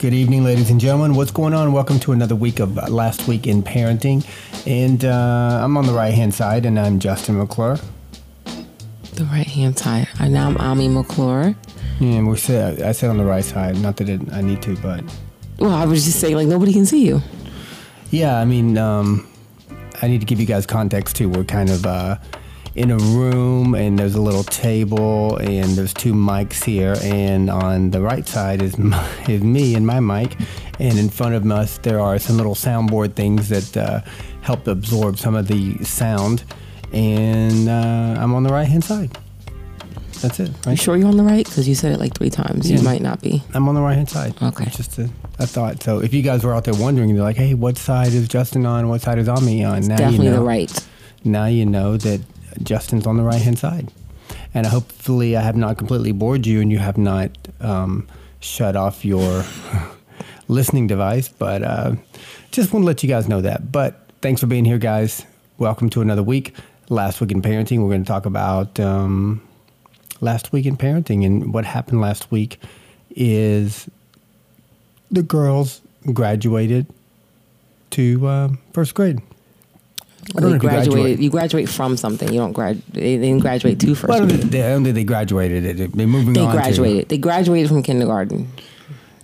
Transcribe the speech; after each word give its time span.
Good 0.00 0.14
evening, 0.14 0.44
ladies 0.44 0.70
and 0.70 0.80
gentlemen. 0.80 1.14
What's 1.14 1.30
going 1.30 1.52
on? 1.52 1.74
Welcome 1.74 2.00
to 2.00 2.12
another 2.12 2.34
week 2.34 2.58
of 2.58 2.78
uh, 2.78 2.88
Last 2.88 3.28
Week 3.28 3.46
in 3.46 3.62
Parenting. 3.62 4.26
And 4.66 5.04
uh, 5.04 5.60
I'm 5.62 5.76
on 5.76 5.84
the 5.84 5.92
right 5.92 6.14
hand 6.14 6.32
side, 6.32 6.64
and 6.64 6.80
I'm 6.80 6.98
Justin 6.98 7.36
McClure. 7.36 7.78
The 9.12 9.24
right 9.24 9.46
hand 9.46 9.78
side. 9.78 10.08
And 10.18 10.32
now 10.32 10.48
I'm 10.48 10.56
Ami 10.56 10.88
McClure. 10.88 11.54
And 12.00 12.26
we 12.26 12.36
said 12.38 12.80
I 12.80 12.92
said 12.92 13.10
on 13.10 13.18
the 13.18 13.26
right 13.26 13.44
side. 13.44 13.76
Not 13.76 13.98
that 13.98 14.08
it, 14.08 14.32
I 14.32 14.40
need 14.40 14.62
to, 14.62 14.74
but 14.78 15.04
Well, 15.58 15.74
I 15.74 15.84
was 15.84 16.06
just 16.06 16.18
saying, 16.18 16.34
like, 16.34 16.48
nobody 16.48 16.72
can 16.72 16.86
see 16.86 17.06
you. 17.06 17.20
yeah, 18.10 18.38
I 18.38 18.46
mean, 18.46 18.78
um, 18.78 19.28
I 20.00 20.08
need 20.08 20.20
to 20.20 20.26
give 20.26 20.40
you 20.40 20.46
guys 20.46 20.64
context 20.64 21.16
too. 21.16 21.28
We're 21.28 21.44
kind 21.44 21.68
of 21.68 21.84
uh, 21.84 22.16
in 22.74 22.90
a 22.90 22.96
room, 22.96 23.74
and 23.74 23.98
there's 23.98 24.14
a 24.14 24.20
little 24.20 24.44
table, 24.44 25.36
and 25.38 25.70
there's 25.70 25.92
two 25.92 26.12
mics 26.12 26.62
here, 26.64 26.96
and 27.02 27.50
on 27.50 27.90
the 27.90 28.00
right 28.00 28.26
side 28.26 28.62
is 28.62 28.78
my, 28.78 29.08
is 29.28 29.42
me 29.42 29.74
and 29.74 29.86
my 29.86 30.00
mic, 30.00 30.36
and 30.78 30.98
in 30.98 31.08
front 31.08 31.34
of 31.34 31.50
us 31.50 31.78
there 31.78 32.00
are 32.00 32.18
some 32.18 32.36
little 32.36 32.54
soundboard 32.54 33.14
things 33.14 33.48
that 33.48 33.76
uh, 33.76 34.00
help 34.42 34.66
absorb 34.66 35.18
some 35.18 35.34
of 35.34 35.48
the 35.48 35.82
sound, 35.84 36.44
and 36.92 37.68
uh, 37.68 38.20
I'm 38.20 38.34
on 38.34 38.42
the 38.42 38.50
right 38.52 38.68
hand 38.68 38.84
side. 38.84 39.16
That's 40.20 40.38
it. 40.38 40.50
Right? 40.66 40.72
You 40.72 40.76
sure 40.76 40.96
you're 40.96 41.08
on 41.08 41.16
the 41.16 41.22
right? 41.22 41.46
Because 41.46 41.66
you 41.66 41.74
said 41.74 41.92
it 41.92 41.98
like 41.98 42.14
three 42.14 42.28
times. 42.28 42.70
Yeah. 42.70 42.76
You 42.76 42.82
might 42.82 43.00
not 43.00 43.22
be. 43.22 43.42
I'm 43.54 43.68
on 43.68 43.74
the 43.74 43.80
right 43.80 43.94
hand 43.94 44.10
side. 44.10 44.34
Okay. 44.42 44.64
It's 44.64 44.76
just 44.76 44.98
a, 44.98 45.08
a 45.38 45.46
thought. 45.46 45.82
So 45.82 46.00
if 46.02 46.12
you 46.12 46.20
guys 46.20 46.44
were 46.44 46.54
out 46.54 46.64
there 46.64 46.74
wondering, 46.74 47.08
you're 47.08 47.24
like, 47.24 47.36
hey, 47.36 47.54
what 47.54 47.78
side 47.78 48.08
is 48.08 48.28
Justin 48.28 48.66
on? 48.66 48.88
What 48.88 49.00
side 49.00 49.18
is 49.18 49.28
Ami 49.30 49.64
on? 49.64 49.80
Now 49.86 49.96
Definitely 49.96 50.26
you 50.26 50.32
know. 50.32 50.36
the 50.40 50.44
right. 50.44 50.86
Now 51.24 51.46
you 51.46 51.64
know 51.64 51.96
that 51.96 52.20
Justin's 52.62 53.06
on 53.06 53.16
the 53.16 53.22
right 53.22 53.40
hand 53.40 53.58
side. 53.58 53.92
And 54.54 54.66
hopefully, 54.66 55.36
I 55.36 55.42
have 55.42 55.56
not 55.56 55.78
completely 55.78 56.12
bored 56.12 56.46
you 56.46 56.60
and 56.60 56.70
you 56.70 56.78
have 56.78 56.98
not 56.98 57.30
um, 57.60 58.08
shut 58.40 58.76
off 58.76 59.04
your 59.04 59.44
listening 60.48 60.86
device. 60.86 61.28
But 61.28 61.62
uh, 61.62 61.94
just 62.50 62.72
want 62.72 62.82
to 62.82 62.86
let 62.86 63.02
you 63.02 63.08
guys 63.08 63.28
know 63.28 63.40
that. 63.40 63.70
But 63.70 64.00
thanks 64.20 64.40
for 64.40 64.46
being 64.46 64.64
here, 64.64 64.78
guys. 64.78 65.24
Welcome 65.58 65.90
to 65.90 66.00
another 66.00 66.22
week. 66.22 66.54
Last 66.88 67.20
week 67.20 67.30
in 67.30 67.42
parenting, 67.42 67.82
we're 67.82 67.90
going 67.90 68.02
to 68.02 68.08
talk 68.08 68.26
about 68.26 68.80
um, 68.80 69.40
last 70.20 70.52
week 70.52 70.66
in 70.66 70.76
parenting. 70.76 71.24
And 71.24 71.54
what 71.54 71.64
happened 71.64 72.00
last 72.00 72.30
week 72.30 72.58
is 73.10 73.88
the 75.10 75.22
girls 75.22 75.80
graduated 76.12 76.86
to 77.90 78.26
uh, 78.26 78.48
first 78.72 78.94
grade. 78.94 79.20
I 80.36 80.40
don't 80.40 80.42
know 80.42 80.48
They 80.48 80.52
you 80.54 80.58
graduated. 80.60 80.92
graduate. 80.92 81.18
You 81.20 81.30
graduate 81.30 81.68
from 81.68 81.96
something. 81.96 82.32
You 82.32 82.38
don't 82.40 82.52
grad. 82.52 82.80
They 82.92 83.16
didn't 83.16 83.40
graduate 83.40 83.80
to 83.80 83.94
first. 83.94 84.08
Well, 84.08 84.22
I 84.22 84.26
grade. 84.26 84.40
they, 84.42 84.62
I 84.62 84.70
don't 84.70 84.84
think 84.84 84.94
they 84.94 85.04
graduated. 85.04 85.92
They're 85.92 86.06
moving 86.06 86.32
They 86.34 86.40
on. 86.40 86.54
to- 86.54 86.60
graduated. 86.60 87.08
They 87.08 87.18
graduated 87.18 87.68
from 87.68 87.82
kindergarten. 87.82 88.48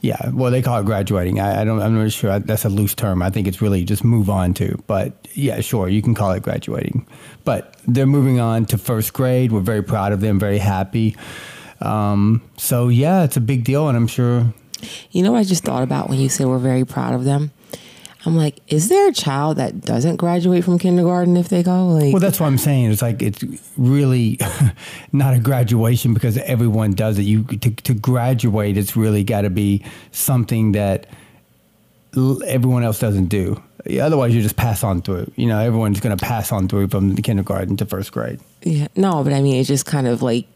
yeah, 0.00 0.30
well, 0.32 0.50
they 0.50 0.62
call 0.62 0.80
it 0.80 0.86
graduating. 0.86 1.40
I, 1.40 1.60
I 1.62 1.64
don't. 1.64 1.80
I'm 1.80 1.94
not 1.96 2.12
sure. 2.12 2.38
That's 2.38 2.64
a 2.64 2.68
loose 2.68 2.94
term. 2.94 3.22
I 3.22 3.30
think 3.30 3.46
it's 3.46 3.60
really 3.62 3.84
just 3.84 4.04
move 4.04 4.28
on 4.30 4.52
to. 4.54 4.82
But 4.86 5.12
yeah, 5.34 5.60
sure, 5.60 5.88
you 5.88 6.02
can 6.02 6.14
call 6.14 6.32
it 6.32 6.42
graduating. 6.42 7.06
But 7.44 7.76
they're 7.86 8.06
moving 8.06 8.40
on 8.40 8.66
to 8.66 8.78
first 8.78 9.12
grade. 9.12 9.52
We're 9.52 9.60
very 9.60 9.82
proud 9.82 10.12
of 10.12 10.20
them. 10.20 10.38
Very 10.40 10.58
happy. 10.58 11.16
Um, 11.80 12.42
so 12.56 12.88
yeah, 12.88 13.22
it's 13.24 13.36
a 13.36 13.40
big 13.40 13.64
deal, 13.64 13.88
and 13.88 13.96
I'm 13.96 14.06
sure. 14.06 14.52
You 15.10 15.22
know 15.22 15.32
what 15.32 15.38
I 15.38 15.44
just 15.44 15.64
thought 15.64 15.82
about 15.82 16.08
when 16.08 16.18
you 16.18 16.28
said 16.28 16.46
we're 16.46 16.58
very 16.58 16.84
proud 16.84 17.14
of 17.14 17.24
them? 17.24 17.50
I'm 18.26 18.36
like, 18.36 18.60
is 18.66 18.88
there 18.88 19.08
a 19.08 19.12
child 19.12 19.56
that 19.58 19.80
doesn't 19.82 20.16
graduate 20.16 20.64
from 20.64 20.78
kindergarten 20.78 21.36
if 21.36 21.48
they 21.48 21.62
go? 21.62 21.86
Like, 21.86 22.12
Well, 22.12 22.20
that's 22.20 22.40
what 22.40 22.46
I'm 22.46 22.58
saying. 22.58 22.90
It's 22.90 23.00
like 23.00 23.22
it's 23.22 23.44
really 23.76 24.38
not 25.12 25.34
a 25.34 25.38
graduation 25.38 26.12
because 26.12 26.36
everyone 26.38 26.92
does 26.92 27.18
it. 27.18 27.22
You 27.22 27.44
to, 27.44 27.70
to 27.70 27.94
graduate, 27.94 28.76
it's 28.76 28.96
really 28.96 29.22
got 29.22 29.42
to 29.42 29.50
be 29.50 29.84
something 30.10 30.72
that 30.72 31.06
everyone 32.46 32.82
else 32.82 32.98
doesn't 32.98 33.26
do. 33.26 33.62
Otherwise, 34.00 34.34
you 34.34 34.42
just 34.42 34.56
pass 34.56 34.82
on 34.82 35.02
through. 35.02 35.30
You 35.36 35.46
know, 35.46 35.60
everyone's 35.60 36.00
going 36.00 36.16
to 36.16 36.24
pass 36.24 36.50
on 36.50 36.66
through 36.66 36.88
from 36.88 37.14
the 37.14 37.22
kindergarten 37.22 37.76
to 37.76 37.86
first 37.86 38.10
grade. 38.10 38.40
yeah, 38.62 38.88
no, 38.96 39.22
but 39.22 39.32
I 39.32 39.40
mean, 39.40 39.56
it 39.56 39.64
just 39.64 39.86
kind 39.86 40.08
of 40.08 40.22
like 40.22 40.46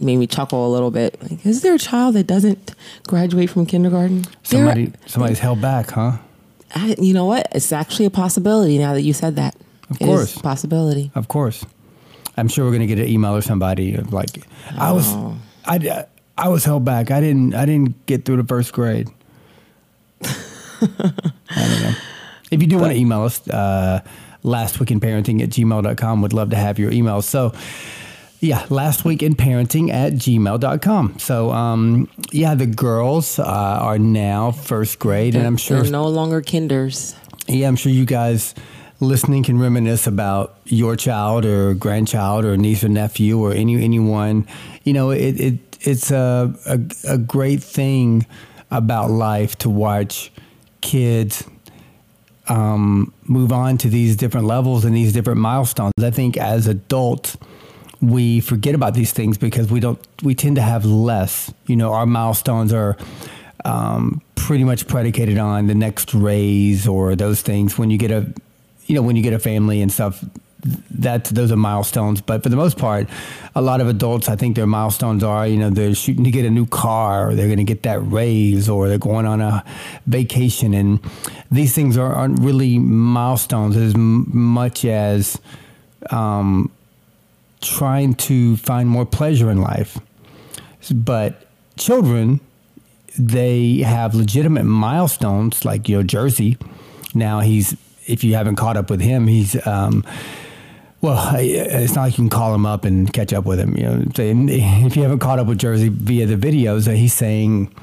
made 0.00 0.16
me 0.16 0.26
chuckle 0.26 0.66
a 0.66 0.70
little 0.72 0.90
bit. 0.90 1.16
Like, 1.22 1.46
is 1.46 1.62
there 1.62 1.74
a 1.74 1.78
child 1.78 2.16
that 2.16 2.26
doesn't 2.26 2.74
graduate 3.06 3.50
from 3.50 3.66
kindergarten? 3.66 4.24
Somebody, 4.42 4.92
somebody's 5.06 5.38
held 5.38 5.60
back, 5.60 5.90
huh? 5.90 6.16
I, 6.74 6.94
you 6.98 7.12
know 7.14 7.24
what? 7.26 7.48
It's 7.52 7.72
actually 7.72 8.06
a 8.06 8.10
possibility 8.10 8.78
now 8.78 8.94
that 8.94 9.02
you 9.02 9.12
said 9.12 9.36
that. 9.36 9.56
Of 9.90 9.96
It 10.00 10.02
is 10.02 10.06
course. 10.08 10.36
a 10.36 10.40
possibility. 10.40 11.10
Of 11.14 11.28
course. 11.28 11.64
I'm 12.36 12.48
sure 12.48 12.64
we're 12.64 12.70
going 12.70 12.86
to 12.86 12.94
get 12.94 12.98
an 12.98 13.08
email 13.08 13.34
or 13.34 13.42
somebody 13.42 13.94
of 13.94 14.12
like, 14.12 14.46
I 14.78 14.92
was, 14.92 15.06
Oh. 15.08 15.36
I, 15.64 16.06
I 16.38 16.48
was 16.48 16.64
held 16.64 16.84
back. 16.84 17.10
I 17.10 17.20
didn't, 17.20 17.54
I 17.54 17.64
didn't 17.66 18.06
get 18.06 18.24
through 18.24 18.36
the 18.36 18.44
first 18.44 18.72
grade. 18.72 19.08
I 20.22 20.26
don't 20.80 21.82
know. 21.82 21.94
If 22.50 22.60
you 22.62 22.66
do 22.68 22.78
want 22.78 22.92
to 22.92 22.98
email 22.98 23.22
us, 23.22 23.46
uh, 23.48 24.00
last 24.42 24.80
week 24.80 24.90
in 24.90 25.00
parenting 25.00 25.42
at 25.42 25.50
gmail.com, 25.50 26.22
would 26.22 26.32
love 26.32 26.50
to 26.50 26.56
have 26.56 26.78
your 26.78 26.90
email. 26.90 27.20
So, 27.22 27.52
yeah, 28.40 28.66
last 28.70 29.04
week 29.04 29.22
in 29.22 29.34
parenting 29.34 29.90
at 29.92 30.14
gmail.com. 30.14 31.18
So, 31.18 31.50
um, 31.50 32.08
yeah, 32.32 32.54
the 32.54 32.66
girls 32.66 33.38
uh, 33.38 33.44
are 33.44 33.98
now 33.98 34.50
first 34.50 34.98
grade, 34.98 35.34
and 35.34 35.46
I'm 35.46 35.56
sure 35.58 35.82
They're 35.82 35.92
no 35.92 36.08
longer 36.08 36.40
kinders. 36.40 37.14
yeah, 37.46 37.68
I'm 37.68 37.76
sure 37.76 37.92
you 37.92 38.06
guys 38.06 38.54
listening 38.98 39.42
can 39.42 39.58
reminisce 39.58 40.06
about 40.06 40.56
your 40.64 40.96
child 40.96 41.44
or 41.44 41.74
grandchild 41.74 42.44
or 42.44 42.56
niece 42.56 42.82
or 42.84 42.88
nephew 42.88 43.38
or 43.38 43.52
any 43.52 43.82
anyone. 43.82 44.46
You 44.84 44.92
know, 44.94 45.10
it, 45.10 45.40
it 45.40 45.78
it's 45.80 46.10
a, 46.10 46.54
a 46.66 46.80
a 47.14 47.18
great 47.18 47.62
thing 47.62 48.26
about 48.70 49.10
life 49.10 49.56
to 49.58 49.68
watch 49.70 50.30
kids 50.80 51.44
um, 52.48 53.12
move 53.24 53.52
on 53.52 53.78
to 53.78 53.88
these 53.88 54.16
different 54.16 54.46
levels 54.46 54.84
and 54.84 54.94
these 54.96 55.12
different 55.12 55.40
milestones. 55.40 55.92
I 56.02 56.10
think 56.10 56.36
as 56.36 56.66
adults, 56.66 57.36
we 58.00 58.40
forget 58.40 58.74
about 58.74 58.94
these 58.94 59.12
things 59.12 59.38
because 59.38 59.70
we 59.70 59.80
don't. 59.80 59.98
We 60.22 60.34
tend 60.34 60.56
to 60.56 60.62
have 60.62 60.84
less. 60.84 61.52
You 61.66 61.76
know, 61.76 61.92
our 61.92 62.06
milestones 62.06 62.72
are 62.72 62.96
um, 63.64 64.22
pretty 64.34 64.64
much 64.64 64.86
predicated 64.86 65.38
on 65.38 65.66
the 65.66 65.74
next 65.74 66.14
raise 66.14 66.88
or 66.88 67.14
those 67.14 67.42
things. 67.42 67.78
When 67.78 67.90
you 67.90 67.98
get 67.98 68.10
a, 68.10 68.32
you 68.86 68.94
know, 68.94 69.02
when 69.02 69.16
you 69.16 69.22
get 69.22 69.32
a 69.32 69.38
family 69.38 69.82
and 69.82 69.92
stuff, 69.92 70.24
that 70.90 71.24
those 71.26 71.52
are 71.52 71.56
milestones. 71.56 72.20
But 72.20 72.42
for 72.42 72.48
the 72.48 72.56
most 72.56 72.78
part, 72.78 73.08
a 73.54 73.62
lot 73.62 73.80
of 73.80 73.88
adults, 73.88 74.28
I 74.28 74.36
think 74.36 74.56
their 74.56 74.66
milestones 74.66 75.22
are, 75.22 75.46
you 75.46 75.56
know, 75.56 75.70
they're 75.70 75.94
shooting 75.94 76.24
to 76.24 76.30
get 76.30 76.44
a 76.44 76.50
new 76.50 76.66
car, 76.66 77.30
or 77.30 77.34
they're 77.34 77.46
going 77.46 77.58
to 77.58 77.64
get 77.64 77.82
that 77.82 78.00
raise, 78.00 78.68
or 78.68 78.88
they're 78.88 78.98
going 78.98 79.26
on 79.26 79.40
a 79.40 79.64
vacation, 80.06 80.74
and 80.74 81.00
these 81.50 81.74
things 81.74 81.96
are, 81.96 82.12
aren't 82.14 82.40
really 82.40 82.78
milestones 82.78 83.76
as 83.76 83.94
much 83.96 84.84
as 84.84 85.38
um, 86.10 86.70
trying 87.60 88.14
to 88.14 88.56
find 88.56 88.88
more 88.88 89.06
pleasure 89.06 89.50
in 89.50 89.60
life. 89.60 89.98
But 90.92 91.46
children, 91.76 92.40
they 93.18 93.78
have 93.78 94.14
legitimate 94.14 94.64
milestones, 94.64 95.64
like 95.64 95.88
you 95.88 95.96
know 95.96 96.02
Jersey. 96.02 96.56
Now 97.14 97.40
he's, 97.40 97.76
if 98.06 98.24
you 98.24 98.34
haven't 98.34 98.56
caught 98.56 98.76
up 98.76 98.90
with 98.90 99.00
him, 99.00 99.26
he's. 99.26 99.66
Um, 99.66 100.04
well, 101.02 101.34
it's 101.36 101.94
not 101.94 102.02
like 102.02 102.12
you 102.12 102.24
can 102.24 102.28
call 102.28 102.54
him 102.54 102.66
up 102.66 102.84
and 102.84 103.10
catch 103.10 103.32
up 103.32 103.46
with 103.46 103.58
him. 103.58 103.74
You 103.74 103.84
know, 103.84 104.04
if 104.16 104.96
you 104.96 105.02
haven't 105.02 105.20
caught 105.20 105.38
up 105.38 105.46
with 105.46 105.58
Jersey 105.58 105.88
via 105.88 106.26
the 106.26 106.36
videos, 106.36 106.86
uh, 106.86 106.90
he's 106.90 107.14
saying 107.14 107.74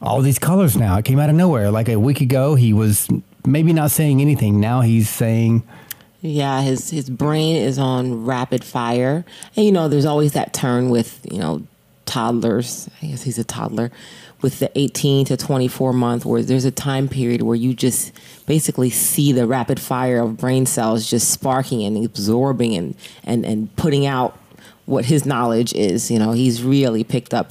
all 0.00 0.20
these 0.20 0.38
colors 0.38 0.76
now. 0.76 0.96
It 0.98 1.04
came 1.04 1.18
out 1.18 1.28
of 1.28 1.34
nowhere. 1.34 1.70
Like 1.70 1.88
a 1.88 1.98
week 1.98 2.20
ago, 2.20 2.54
he 2.54 2.72
was 2.72 3.08
maybe 3.44 3.72
not 3.72 3.90
saying 3.90 4.20
anything. 4.20 4.60
Now 4.60 4.80
he's 4.80 5.08
saying, 5.08 5.64
Yeah, 6.22 6.62
his 6.62 6.90
his 6.90 7.10
brain 7.10 7.56
is 7.56 7.78
on 7.78 8.24
rapid 8.24 8.62
fire, 8.62 9.24
and 9.56 9.66
you 9.66 9.72
know, 9.72 9.88
there's 9.88 10.06
always 10.06 10.32
that 10.34 10.54
turn 10.54 10.88
with 10.88 11.26
you 11.30 11.38
know 11.38 11.66
toddlers. 12.06 12.88
I 13.02 13.06
guess 13.06 13.24
he's 13.24 13.38
a 13.38 13.44
toddler 13.44 13.90
with 14.40 14.60
the 14.60 14.70
18 14.76 15.26
to 15.26 15.36
24 15.36 15.92
month, 15.92 16.24
where 16.24 16.42
there's 16.42 16.64
a 16.64 16.70
time 16.70 17.08
period 17.08 17.42
where 17.42 17.56
you 17.56 17.74
just 17.74 18.12
basically 18.46 18.88
see 18.88 19.32
the 19.32 19.48
rapid 19.48 19.80
fire 19.80 20.20
of 20.20 20.36
brain 20.36 20.64
cells 20.64 21.10
just 21.10 21.28
sparking 21.28 21.82
and 21.82 22.04
absorbing 22.04 22.76
and 22.76 22.94
and 23.24 23.44
and 23.44 23.74
putting 23.74 24.06
out 24.06 24.38
what 24.86 25.06
his 25.06 25.26
knowledge 25.26 25.72
is. 25.74 26.08
You 26.08 26.20
know, 26.20 26.30
he's 26.30 26.62
really 26.62 27.02
picked 27.02 27.34
up 27.34 27.50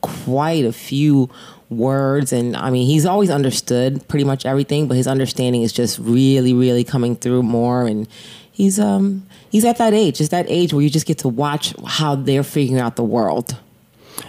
quite 0.00 0.64
a 0.64 0.72
few 0.72 1.28
words 1.70 2.32
and 2.32 2.56
I 2.56 2.70
mean 2.70 2.86
he's 2.86 3.06
always 3.06 3.30
understood 3.30 4.06
pretty 4.08 4.24
much 4.24 4.44
everything 4.44 4.88
but 4.88 4.96
his 4.96 5.06
understanding 5.06 5.62
is 5.62 5.72
just 5.72 5.98
really 6.00 6.52
really 6.52 6.84
coming 6.84 7.14
through 7.16 7.44
more 7.44 7.86
and 7.86 8.08
he's 8.50 8.80
um 8.80 9.24
he's 9.50 9.64
at 9.64 9.78
that 9.78 9.94
age 9.94 10.20
it's 10.20 10.30
that 10.30 10.46
age 10.48 10.74
where 10.74 10.82
you 10.82 10.90
just 10.90 11.06
get 11.06 11.18
to 11.18 11.28
watch 11.28 11.72
how 11.86 12.16
they're 12.16 12.42
figuring 12.42 12.80
out 12.80 12.96
the 12.96 13.04
world 13.04 13.56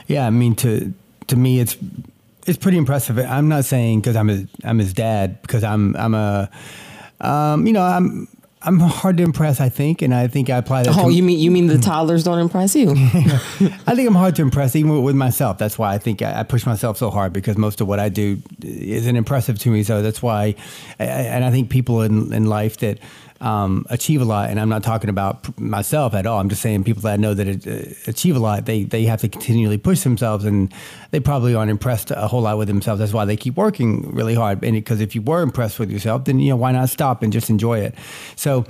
Yeah, 0.08 0.28
I 0.28 0.30
mean 0.30 0.56
to 0.58 0.94
to 1.28 1.36
me 1.36 1.60
it's 1.60 1.76
it's 2.48 2.58
pretty 2.58 2.78
impressive. 2.78 3.18
I'm 3.20 3.48
not 3.50 3.66
saying 3.66 4.02
because 4.02 4.16
I'm 4.16 4.28
his 4.28 4.48
I'm 4.64 4.80
his 4.80 4.94
dad 4.94 5.42
because 5.42 5.64
I'm 5.64 5.96
I'm 5.96 6.14
a 6.14 6.50
um, 7.20 7.68
you 7.68 7.74
know 7.74 7.84
I'm 7.84 8.28
I'm 8.64 8.80
hard 8.80 9.18
to 9.18 9.24
impress, 9.24 9.60
I 9.60 9.70
think, 9.70 10.04
and 10.04 10.14
I 10.14 10.28
think 10.28 10.50
I 10.50 10.58
apply 10.58 10.84
that. 10.84 10.96
Oh, 10.96 11.10
to, 11.10 11.14
you 11.14 11.24
mean 11.24 11.40
you 11.40 11.50
mean 11.50 11.66
the 11.66 11.80
toddlers 11.80 12.24
don't 12.24 12.38
impress 12.38 12.76
you? 12.76 12.92
I 13.88 13.96
think 13.96 14.08
I'm 14.08 14.16
hard 14.16 14.36
to 14.36 14.44
impress, 14.44 14.76
even 14.76 15.02
with 15.02 15.16
myself. 15.16 15.58
That's 15.58 15.80
why 15.80 15.94
I 15.94 15.98
think 15.98 16.22
I, 16.22 16.42
I, 16.42 16.44
push 16.44 16.66
myself 16.68 16.98
so 16.98 17.10
hard 17.10 17.34
because 17.34 17.58
most 17.58 17.82
of 17.82 17.88
what 17.88 18.00
I 18.00 18.10
do 18.10 18.40
isn't 18.62 19.16
impressive 19.16 19.58
to 19.60 19.72
me. 19.72 19.82
So 19.82 20.04
that's 20.04 20.22
why, 20.22 20.56
I, 21.00 21.06
and 21.06 21.44
I 21.44 21.50
think 21.50 21.72
people 21.72 22.02
in 22.04 22.32
in 22.34 22.46
life 22.46 22.78
that 22.78 23.00
um, 23.42 23.86
achieve 23.90 24.22
a 24.22 24.26
lot, 24.26 24.50
and 24.50 24.60
I'm 24.60 24.70
not 24.70 24.84
talking 24.84 25.10
about 25.10 25.60
myself 25.60 26.14
at 26.14 26.26
all. 26.26 26.40
I'm 26.40 26.48
just 26.48 26.62
saying 26.62 26.84
people 26.84 27.02
that 27.02 27.14
I 27.14 27.16
know 27.18 27.34
that 27.34 27.68
uh, 27.68 28.10
achieve 28.10 28.36
a 28.36 28.40
lot, 28.40 28.66
they 28.66 28.84
they 28.84 29.04
have 29.06 29.22
to 29.22 29.30
continually 29.30 29.78
push 29.78 30.02
themselves, 30.02 30.46
and 30.46 30.72
they 31.10 31.20
probably 31.20 31.56
aren't 31.56 31.72
impressed 31.72 32.12
a 32.12 32.28
whole 32.28 32.42
lot 32.42 32.58
with 32.58 32.68
themselves. 32.68 33.00
That's 33.00 33.14
why 33.14 33.26
they 33.26 33.36
keep 33.36 33.56
working 33.58 34.14
really 34.14 34.36
hard. 34.36 34.64
And 34.64 34.74
because 34.74 35.02
if 35.02 35.16
you 35.16 35.24
were 35.24 35.42
impressed 35.42 35.80
with 35.80 35.92
yourself, 35.92 36.26
then 36.26 36.40
you 36.40 36.52
know 36.52 36.56
why 36.56 36.72
not 36.72 36.90
stop 36.90 37.24
and 37.24 37.34
just 37.34 37.50
enjoy 37.50 37.80
it. 37.80 37.96
So 38.36 38.66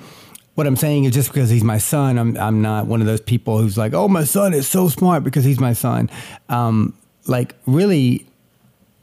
what 0.55 0.67
I'm 0.67 0.77
saying 0.77 1.03
is 1.03 1.13
just 1.13 1.29
because 1.29 1.49
he's 1.49 1.63
my 1.63 1.77
son, 1.77 2.17
I'm 2.17 2.37
I'm 2.37 2.61
not 2.61 2.87
one 2.87 3.01
of 3.01 3.07
those 3.07 3.21
people 3.21 3.59
who's 3.59 3.77
like, 3.77 3.93
oh, 3.93 4.07
my 4.07 4.23
son 4.23 4.53
is 4.53 4.67
so 4.67 4.87
smart 4.87 5.23
because 5.23 5.43
he's 5.43 5.59
my 5.59 5.73
son. 5.73 6.09
Um, 6.47 6.93
like 7.27 7.55
really, 7.65 8.25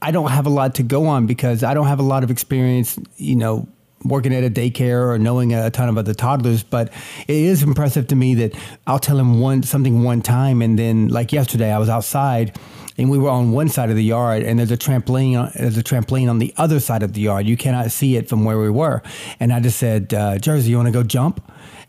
I 0.01 0.13
don't 0.13 0.31
have 0.31 0.47
a 0.47 0.51
lot 0.51 0.77
to 0.77 0.83
go 0.83 1.07
on 1.07 1.27
because 1.27 1.63
I 1.63 1.75
don't 1.75 1.87
have 1.87 1.99
a 1.99 2.05
lot 2.05 2.25
of 2.25 2.31
experience, 2.31 2.99
you 3.17 3.37
know, 3.37 3.69
working 4.05 4.35
at 4.35 4.45
a 4.45 4.51
daycare 4.51 5.09
or 5.09 5.19
knowing 5.19 5.53
a 5.53 5.71
ton 5.71 5.89
of 5.89 5.99
other 5.99 6.15
toddlers, 6.15 6.63
but 6.63 6.93
it 7.27 7.37
is 7.37 7.63
impressive 7.63 8.07
to 8.09 8.17
me 8.17 8.35
that 8.35 8.55
I'll 8.87 8.99
tell 8.99 9.19
him 9.19 9.41
one 9.41 9.63
something 9.63 10.03
one 10.03 10.23
time, 10.23 10.63
and 10.63 10.79
then 10.79 11.09
like 11.09 11.33
yesterday, 11.33 11.73
I 11.73 11.79
was 11.79 11.89
outside 11.89 12.59
and 12.99 13.09
we 13.09 13.17
were 13.17 13.31
on 13.31 13.53
one 13.53 13.69
side 13.69 13.91
of 13.91 13.97
the 13.97 14.05
yard, 14.05 14.43
and 14.43 14.59
there's 14.59 14.73
a 14.73 14.77
trampoline. 14.77 15.53
There's 15.53 15.79
a 15.79 15.85
trampoline 15.85 16.29
on 16.29 16.39
the 16.41 16.53
other 16.57 16.81
side 16.81 17.05
of 17.05 17.13
the 17.13 17.21
yard. 17.21 17.47
You 17.47 17.57
cannot 17.57 17.93
see 17.93 18.17
it 18.17 18.29
from 18.29 18.45
where 18.45 18.59
we 18.59 18.71
were, 18.71 19.03
and 19.39 19.53
I 19.53 19.61
just 19.61 19.79
said, 19.79 20.13
uh, 20.13 20.39
"Jersey, 20.39 20.71
you 20.71 20.77
want 20.77 20.89
to 20.89 20.93
go 20.93 21.05
jump?" 21.05 21.41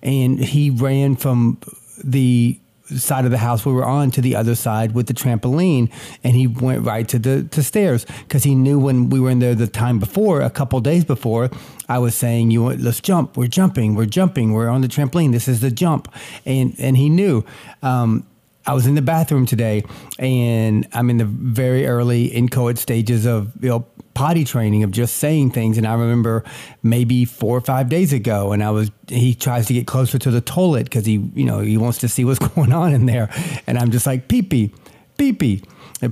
And 0.04 0.40
he 0.40 0.70
ran 0.70 1.16
from 1.16 1.60
the 2.04 2.60
side 2.98 3.26
of 3.26 3.32
the 3.32 3.38
house 3.38 3.66
we 3.66 3.74
were 3.74 3.86
on 3.86 4.12
to 4.12 4.22
the 4.22 4.36
other 4.36 4.56
side 4.56 4.94
with 4.94 5.08
the 5.08 5.14
trampoline 5.14 5.92
and 6.24 6.36
he 6.36 6.48
went 6.48 6.86
right 6.86 7.08
to 7.08 7.20
the 7.20 7.44
to 7.44 7.62
stairs 7.62 8.06
because 8.24 8.44
he 8.44 8.56
knew 8.56 8.80
when 8.80 9.10
we 9.10 9.20
were 9.20 9.30
in 9.30 9.40
there 9.40 9.56
the 9.56 9.68
time 9.68 10.00
before 10.00 10.42
a 10.42 10.50
couple 10.50 10.80
days 10.80 11.06
before 11.06 11.50
i 11.88 11.98
was 11.98 12.16
saying 12.16 12.52
you 12.52 12.64
want, 12.64 12.82
let's 12.82 13.00
jump. 13.00 13.38
We're 13.38 13.48
jumping. 13.48 13.96
We're 13.96 14.06
jumping. 14.06 14.54
We're 14.54 14.70
on 14.70 14.82
the 14.82 14.88
trampoline. 14.88 15.32
This 15.32 15.48
is 15.48 15.62
the 15.62 15.72
jump. 15.72 16.14
And 16.46 16.76
and 16.80 16.98
he 16.98 17.10
knew. 17.10 17.44
Um, 17.82 18.26
I 18.66 18.74
was 18.74 18.86
in 18.86 18.94
the 18.94 19.02
bathroom 19.02 19.46
today, 19.46 19.84
and 20.20 20.88
I'm 20.94 21.10
in 21.10 21.18
the 21.18 21.26
very 21.26 21.88
early 21.88 22.26
inchoate 22.26 22.78
stages 22.78 23.26
of 23.26 23.52
you 23.62 23.70
know 23.70 23.86
potty 24.20 24.44
training 24.44 24.84
of 24.84 24.92
just 24.92 25.16
saying 25.16 25.50
things. 25.50 25.78
And 25.78 25.88
I 25.88 25.94
remember 25.94 26.44
maybe 26.84 27.24
four 27.24 27.56
or 27.56 27.62
five 27.62 27.88
days 27.88 28.12
ago, 28.12 28.52
and 28.52 28.62
I 28.62 28.70
was 28.70 28.92
he 29.08 29.34
tries 29.34 29.68
to 29.68 29.74
get 29.74 29.88
closer 29.88 30.20
to 30.20 30.30
the 30.30 30.42
toilet 30.42 30.84
because 30.84 31.06
he 31.06 31.32
you 31.34 31.46
know 31.46 31.60
he 31.62 31.78
wants 31.78 32.00
to 32.00 32.10
see 32.10 32.26
what's 32.26 32.40
going 32.56 32.74
on 32.74 32.94
in 32.94 33.06
there, 33.06 33.30
and 33.66 33.78
I'm 33.78 33.92
just 33.92 34.06
like 34.06 34.28
pee 34.28 34.42
pee, 34.42 34.74
pee 35.18 35.32
pee. 35.32 35.64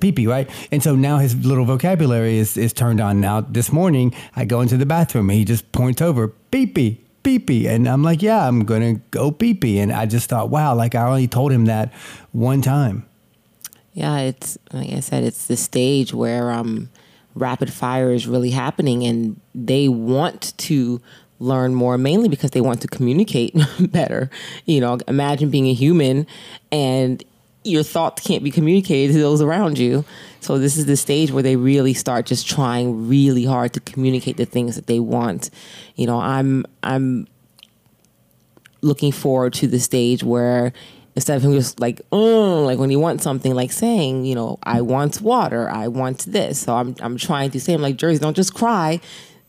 Pee 0.02 0.12
pee, 0.12 0.28
right? 0.28 0.50
And 0.70 0.84
so 0.84 0.96
now 0.96 1.18
his 1.18 1.46
little 1.46 1.64
vocabulary 1.64 2.38
is, 2.40 2.58
is 2.58 2.74
turned 2.74 3.00
on. 3.00 3.22
Now, 3.22 3.40
this 3.40 3.72
morning, 3.72 4.14
I 4.36 4.44
go 4.44 4.60
into 4.60 4.76
the 4.76 4.86
bathroom 4.86 5.30
and 5.30 5.40
he 5.40 5.46
just 5.46 5.72
points 5.72 6.02
over, 6.02 6.28
pee 6.28 6.68
pee, 6.68 7.00
pee 7.24 7.40
pee. 7.40 7.70
And 7.70 7.88
I'm 7.88 8.04
like, 8.04 8.22
yeah, 8.22 8.50
I'm 8.50 8.66
going 8.66 8.82
to 8.82 9.02
go 9.12 9.32
pee 9.32 9.54
pee. 9.54 9.80
And 9.80 9.94
I 9.94 10.06
just 10.06 10.28
thought, 10.28 10.50
wow, 10.50 10.76
like 10.76 10.94
I 10.94 11.08
only 11.08 11.30
told 11.30 11.54
him 11.54 11.68
that 11.68 11.94
one 12.34 12.62
time. 12.62 13.06
Yeah, 13.94 14.18
it's 14.20 14.58
like 14.74 14.92
I 14.92 15.00
said, 15.00 15.24
it's 15.24 15.48
the 15.48 15.56
stage 15.56 16.14
where 16.14 16.52
um, 16.52 16.90
rapid 17.38 17.72
fire 17.72 18.12
is 18.12 18.28
really 18.28 18.52
happening, 18.52 19.04
and 19.04 19.40
they 19.56 19.88
want 19.88 20.58
to 20.58 21.02
learn 21.40 21.76
more 21.76 21.98
mainly 21.98 22.30
because 22.30 22.52
they 22.52 22.62
want 22.62 22.82
to 22.82 22.88
communicate 22.88 23.56
better. 23.80 24.30
You 24.66 24.82
know, 24.82 24.98
imagine 25.08 25.50
being 25.50 25.68
a 25.68 25.74
human 25.74 26.26
and 26.72 27.24
your 27.64 27.84
thoughts 27.84 28.26
can't 28.26 28.44
be 28.44 28.52
communicated 28.52 29.14
to 29.14 29.20
those 29.20 29.42
around 29.42 29.78
you. 29.78 30.06
So 30.40 30.58
this 30.58 30.78
is 30.78 30.86
the 30.86 30.96
stage 30.96 31.32
where 31.32 31.44
they 31.44 31.56
really 31.56 31.94
start 31.94 32.26
just 32.26 32.48
trying 32.48 33.08
really 33.08 33.44
hard 33.44 33.74
to 33.74 33.80
communicate 33.82 34.38
the 34.38 34.46
things 34.46 34.76
that 34.76 34.88
they 34.88 35.00
want. 35.00 35.50
You 35.96 36.08
know, 36.08 36.20
I'm 36.20 36.66
I'm 36.84 37.28
looking 38.82 39.12
forward 39.12 39.54
to 39.56 39.68
the 39.68 39.80
stage 39.80 40.24
where 40.24 40.72
instead 41.18 41.36
of 41.36 41.44
him 41.44 41.52
just 41.54 41.80
like, 41.80 42.00
oh, 42.12 42.62
like 42.64 42.78
when 42.78 42.92
he 42.92 42.96
wants 42.96 43.24
something, 43.24 43.56
like 43.56 43.72
saying, 43.72 44.24
you 44.24 44.36
know, 44.36 44.60
I 44.62 44.82
want 44.82 45.20
water, 45.20 45.68
I 45.68 45.88
want 45.88 46.20
this. 46.20 46.60
So 46.60 46.76
I'm 46.76 46.96
I'm 47.00 47.18
trying 47.18 47.50
to 47.52 47.60
say, 47.60 47.74
I'm 47.74 47.82
like, 47.82 47.98
Jersey, 47.98 48.20
don't 48.20 48.36
just 48.36 48.54
cry. 48.54 49.02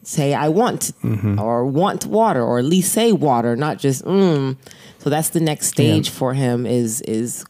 Say 0.02 0.32
I 0.32 0.48
want 0.48 0.92
mm-hmm. 1.02 1.38
or 1.38 1.66
want 1.66 2.06
water, 2.06 2.42
or 2.42 2.58
at 2.58 2.64
least 2.64 2.94
say 2.94 3.12
water, 3.12 3.54
not 3.54 3.78
just 3.78 4.02
mm. 4.06 4.56
So 4.98 5.10
that's 5.10 5.28
the 5.28 5.40
next 5.40 5.66
stage 5.66 6.08
yeah. 6.08 6.14
for 6.14 6.32
him 6.32 6.64
is 6.64 7.02
is 7.02 7.44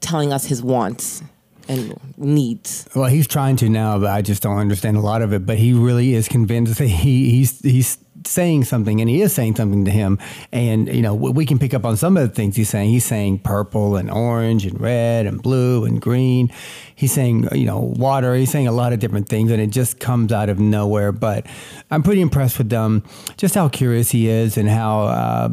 telling 0.00 0.30
us 0.30 0.44
his 0.44 0.62
wants 0.62 1.22
and 1.68 1.98
needs. 2.18 2.86
Well, 2.94 3.08
he's 3.08 3.26
trying 3.26 3.56
to 3.56 3.70
now, 3.70 3.98
but 3.98 4.10
I 4.10 4.20
just 4.20 4.42
don't 4.42 4.58
understand 4.58 4.98
a 4.98 5.00
lot 5.00 5.22
of 5.22 5.32
it. 5.32 5.46
But 5.46 5.56
he 5.56 5.72
really 5.72 6.12
is 6.12 6.28
convinced 6.28 6.76
that 6.76 6.86
he, 6.86 7.30
he's 7.30 7.60
he's 7.60 7.96
saying 8.26 8.64
something, 8.64 9.00
and 9.00 9.08
he 9.08 9.20
is 9.22 9.32
saying 9.32 9.56
something 9.56 9.84
to 9.84 9.90
him. 9.90 10.18
And 10.52 10.88
you 10.94 11.02
know, 11.02 11.14
we 11.14 11.46
can 11.46 11.58
pick 11.58 11.74
up 11.74 11.84
on 11.84 11.96
some 11.96 12.16
of 12.16 12.28
the 12.28 12.34
things 12.34 12.56
he's 12.56 12.68
saying. 12.68 12.90
He's 12.90 13.04
saying 13.04 13.40
purple 13.40 13.96
and 13.96 14.10
orange 14.10 14.66
and 14.66 14.80
red 14.80 15.26
and 15.26 15.42
blue 15.42 15.84
and 15.84 16.00
green. 16.00 16.52
He's 16.94 17.12
saying 17.12 17.48
you 17.52 17.66
know 17.66 17.78
water. 17.78 18.34
He's 18.34 18.50
saying 18.50 18.66
a 18.66 18.72
lot 18.72 18.92
of 18.92 18.98
different 18.98 19.28
things, 19.28 19.50
and 19.50 19.60
it 19.60 19.70
just 19.70 20.00
comes 20.00 20.32
out 20.32 20.48
of 20.48 20.58
nowhere. 20.58 21.12
But 21.12 21.46
I'm 21.90 22.02
pretty 22.02 22.20
impressed 22.20 22.58
with 22.58 22.70
them, 22.70 23.04
just 23.36 23.54
how 23.54 23.68
curious 23.68 24.10
he 24.10 24.28
is 24.28 24.56
and 24.56 24.68
how. 24.68 25.02
Uh, 25.02 25.48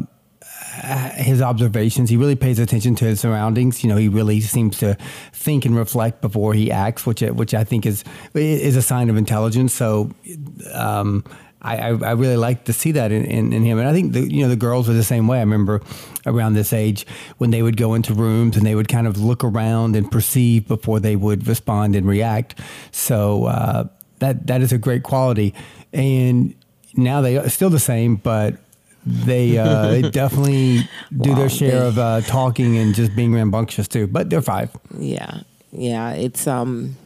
his 0.74 1.40
observations. 1.40 2.10
He 2.10 2.16
really 2.16 2.34
pays 2.34 2.58
attention 2.58 2.94
to 2.96 3.04
his 3.04 3.20
surroundings. 3.20 3.84
You 3.84 3.90
know, 3.90 3.96
he 3.96 4.08
really 4.08 4.40
seems 4.40 4.78
to 4.78 4.96
think 5.32 5.64
and 5.64 5.76
reflect 5.76 6.20
before 6.20 6.52
he 6.52 6.70
acts, 6.70 7.06
which 7.06 7.20
which 7.20 7.54
I 7.54 7.64
think 7.64 7.86
is 7.86 8.02
is 8.34 8.76
a 8.76 8.82
sign 8.82 9.10
of 9.10 9.16
intelligence. 9.16 9.72
So. 9.72 10.10
Um, 10.72 11.24
I, 11.64 11.88
I, 11.88 12.12
really 12.12 12.36
like 12.36 12.64
to 12.64 12.74
see 12.74 12.92
that 12.92 13.10
in, 13.10 13.24
in, 13.24 13.52
in, 13.54 13.64
him. 13.64 13.78
And 13.78 13.88
I 13.88 13.92
think 13.94 14.12
the, 14.12 14.20
you 14.20 14.42
know 14.42 14.50
the 14.50 14.56
girls 14.56 14.86
were 14.86 14.92
the 14.94 15.02
same 15.02 15.26
way. 15.26 15.38
I 15.38 15.40
remember 15.40 15.80
around 16.26 16.52
this 16.52 16.74
age 16.74 17.06
when 17.38 17.50
they 17.50 17.62
would 17.62 17.78
go 17.78 17.94
into 17.94 18.12
rooms 18.12 18.56
and 18.56 18.66
they 18.66 18.74
would 18.74 18.88
kind 18.88 19.06
of 19.06 19.18
look 19.18 19.42
around 19.42 19.96
and 19.96 20.10
perceive 20.10 20.68
before 20.68 21.00
they 21.00 21.16
would 21.16 21.48
respond 21.48 21.96
and 21.96 22.06
react. 22.06 22.60
So 22.90 23.46
uh, 23.46 23.88
that 24.18 24.46
that 24.46 24.60
is 24.60 24.72
a 24.72 24.78
great 24.78 25.04
quality. 25.04 25.54
And 25.92 26.54
now 26.96 27.22
they 27.22 27.38
are 27.38 27.48
still 27.48 27.70
the 27.70 27.80
same, 27.80 28.16
but 28.16 28.56
they 29.06 29.56
uh, 29.56 29.88
they 29.88 30.02
definitely 30.02 30.80
do 31.16 31.30
wow, 31.30 31.36
their 31.36 31.48
share 31.48 31.80
they, 31.80 31.86
of 31.88 31.98
uh, 31.98 32.20
talking 32.22 32.76
and 32.76 32.94
just 32.94 33.16
being 33.16 33.32
rambunctious 33.32 33.88
too. 33.88 34.06
But 34.06 34.28
they're 34.28 34.42
five. 34.42 34.70
Yeah, 34.98 35.40
yeah, 35.72 36.12
it's 36.12 36.46
um 36.46 36.96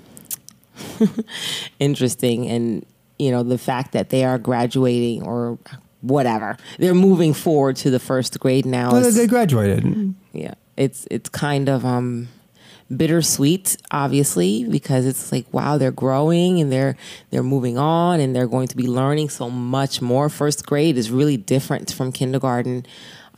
interesting, 1.78 2.48
and 2.48 2.84
you 3.18 3.30
know 3.30 3.42
the 3.42 3.58
fact 3.58 3.92
that 3.92 4.10
they 4.10 4.24
are 4.24 4.38
graduating 4.38 5.22
or 5.22 5.58
whatever 6.00 6.56
they're 6.78 6.94
moving 6.94 7.34
forward 7.34 7.74
to 7.76 7.90
the 7.90 7.98
first 7.98 8.38
grade 8.38 8.64
now. 8.64 8.92
Well, 8.92 9.10
they 9.10 9.26
graduated. 9.26 10.14
Yeah, 10.32 10.54
it's 10.76 11.06
it's 11.10 11.28
kind 11.28 11.68
of 11.68 11.84
um 11.84 12.28
bittersweet 12.94 13.76
obviously 13.90 14.64
because 14.64 15.04
it's 15.04 15.30
like 15.30 15.46
wow 15.52 15.76
they're 15.76 15.90
growing 15.90 16.58
and 16.58 16.72
they're 16.72 16.96
they're 17.30 17.42
moving 17.42 17.76
on 17.76 18.18
and 18.18 18.34
they're 18.34 18.46
going 18.46 18.66
to 18.66 18.76
be 18.76 18.86
learning 18.86 19.28
so 19.28 19.50
much 19.50 20.00
more 20.00 20.30
first 20.30 20.64
grade 20.64 20.96
is 20.96 21.10
really 21.10 21.36
different 21.36 21.92
from 21.92 22.10
kindergarten 22.10 22.86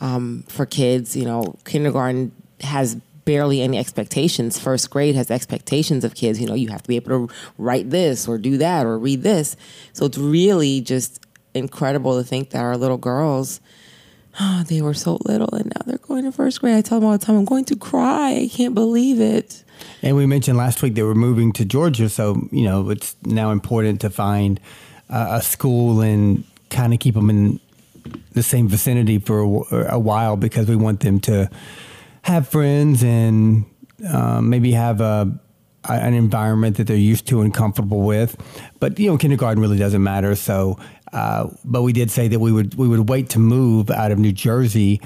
um, 0.01 0.45
for 0.49 0.67
kids 0.67 1.17
you 1.17 1.25
know 1.25 1.57
kindergarten 1.65 2.31
has 2.61 2.97
barely 3.25 3.61
any 3.63 3.79
expectations 3.79 4.59
first 4.59 4.91
grade 4.91 5.15
has 5.15 5.31
expectations 5.31 6.05
of 6.05 6.15
kids 6.15 6.41
you 6.41 6.47
know 6.47 6.55
you 6.55 6.69
have 6.69 6.83
to 6.83 6.89
be 6.89 6.97
able 6.97 7.27
to 7.27 7.35
write 7.59 7.91
this 7.91 8.27
or 8.27 8.39
do 8.39 8.57
that 8.57 8.87
or 8.87 8.99
read 8.99 9.23
this 9.23 9.57
so 9.93 10.07
it's 10.07 10.19
really 10.19 10.81
just 10.81 11.21
incredible 11.55 12.17
to 12.17 12.25
think 12.25 12.51
that 12.51 12.63
our 12.63 12.77
little 12.77 12.97
girls 12.97 13.61
oh, 14.39 14.65
they 14.69 14.83
were 14.83 14.95
so 14.95 15.19
little 15.25 15.53
and 15.55 15.67
now 15.67 15.83
they're 15.87 15.99
going 15.99 16.25
to 16.25 16.33
first 16.33 16.61
grade. 16.61 16.77
I 16.77 16.83
tell 16.83 17.01
them 17.01 17.07
all 17.07 17.17
the 17.17 17.25
time, 17.25 17.37
I'm 17.37 17.45
going 17.45 17.65
to 17.67 17.77
cry. 17.77 18.33
I 18.43 18.49
can't 18.49 18.75
believe 18.75 19.21
it. 19.21 19.65
And 20.03 20.17
we 20.17 20.27
mentioned 20.27 20.59
last 20.59 20.83
week 20.83 20.95
they 20.95 21.03
were 21.03 21.15
moving 21.15 21.53
to 21.53 21.65
Georgia. 21.65 22.09
So, 22.09 22.49
you 22.51 22.65
know, 22.65 22.91
it's 22.91 23.17
now 23.25 23.51
important 23.51 24.01
to 24.03 24.11
find 24.11 24.61
uh, 25.09 25.39
a 25.39 25.43
school 25.43 26.01
and 26.01 26.45
kind 26.69 26.93
of 26.93 27.01
keep 27.01 27.15
them 27.15 27.31
in 27.31 27.61
the 28.33 28.43
same 28.43 28.69
vicinity 28.69 29.19
for 29.19 29.41
a, 29.41 29.95
a, 29.95 29.99
while 29.99 30.37
because 30.37 30.69
we 30.69 30.77
want 30.77 31.01
them 31.01 31.21
to 31.21 31.51
have 32.23 32.49
friends 32.49 33.03
and 33.03 33.65
um, 34.09 34.51
maybe 34.51 34.73
have 34.73 35.01
a 35.01 35.39
an 35.89 36.13
environment 36.13 36.77
that 36.77 36.87
they're 36.87 36.97
used 36.97 37.27
to 37.27 37.41
and 37.41 37.55
comfortable 37.55 38.03
with. 38.03 38.37
But 38.81 38.99
you 38.99 39.11
know, 39.11 39.17
kindergarten 39.17 39.63
really 39.63 39.79
doesn't 39.79 40.03
matter. 40.03 40.35
So 40.35 40.79
uh, 41.13 41.49
but 41.65 41.83
we 41.83 41.93
did 41.93 42.11
say 42.11 42.29
that 42.29 42.39
we 42.39 42.53
would 42.53 42.75
we 42.75 42.87
would 42.87 43.09
wait 43.09 43.31
to 43.31 43.39
move 43.39 43.91
out 43.91 44.13
of 44.13 44.19
New 44.19 44.33
Jersey 44.33 45.01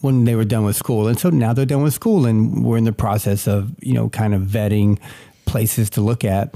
when 0.00 0.24
they 0.24 0.34
were 0.34 0.44
done 0.44 0.64
with 0.64 0.76
school, 0.76 1.06
and 1.08 1.18
so 1.18 1.30
now 1.30 1.52
they're 1.52 1.66
done 1.66 1.82
with 1.82 1.94
school, 1.94 2.26
and 2.26 2.64
we're 2.64 2.76
in 2.76 2.84
the 2.84 2.92
process 2.92 3.46
of 3.46 3.72
you 3.80 3.94
know 3.94 4.08
kind 4.08 4.34
of 4.34 4.42
vetting 4.42 4.98
places 5.44 5.90
to 5.90 6.00
look 6.00 6.24
at. 6.24 6.54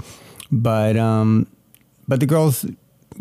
But 0.51 0.97
um, 0.97 1.47
but 2.07 2.19
the 2.19 2.25
girls 2.25 2.65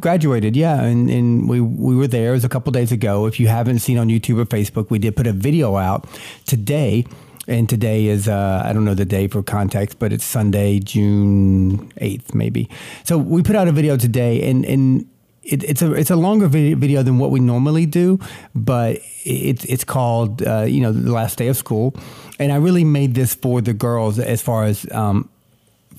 graduated, 0.00 0.56
yeah, 0.56 0.82
and, 0.82 1.11
and 1.11 1.49
we 1.49 1.61
we 1.61 1.94
were 1.94 2.08
there. 2.08 2.30
It 2.30 2.34
was 2.34 2.44
a 2.44 2.49
couple 2.49 2.72
days 2.72 2.92
ago. 2.92 3.26
If 3.26 3.38
you 3.38 3.49
haven't 3.49 3.80
seen 3.80 3.99
on 3.99 4.08
YouTube 4.08 4.38
or 4.40 4.44
Facebook, 4.44 4.90
we 4.90 4.99
did 4.99 5.16
put 5.16 5.26
a 5.26 5.32
video 5.32 5.76
out 5.76 6.06
today 6.46 7.04
and 7.49 7.68
today 7.68 8.06
is 8.06 8.28
uh, 8.28 8.62
I 8.64 8.72
don't 8.72 8.84
know 8.84 8.94
the 8.94 9.04
day 9.04 9.28
for 9.28 9.42
context, 9.42 9.99
but 9.99 10.12
it's 10.12 10.25
Sunday, 10.25 10.78
June 10.78 11.92
eighth, 11.99 12.34
maybe. 12.34 12.68
So 13.04 13.18
we 13.18 13.42
put 13.42 13.56
out 13.56 13.68
a 13.68 13.72
video 13.72 13.96
today, 13.96 14.49
and 14.49 14.64
and 14.64 15.06
it, 15.42 15.64
it's 15.64 15.82
a 15.82 15.92
it's 15.92 16.11
a 16.11 16.16
longer 16.16 16.46
video 16.46 17.02
than 17.02 17.18
what 17.18 17.30
we 17.30 17.40
normally 17.40 17.87
do, 17.87 18.20
but 18.54 18.99
it's 19.25 19.64
it's 19.64 19.84
called 19.84 20.42
uh, 20.42 20.62
you 20.62 20.80
know 20.80 20.92
the 20.92 21.11
last 21.11 21.38
day 21.38 21.49
of 21.49 21.56
school, 21.56 21.94
and 22.38 22.52
I 22.52 22.56
really 22.56 22.84
made 22.84 23.14
this 23.14 23.34
for 23.34 23.61
the 23.61 23.72
girls 23.72 24.18
as 24.18 24.40
far 24.40 24.64
as 24.64 24.90
um, 24.92 25.28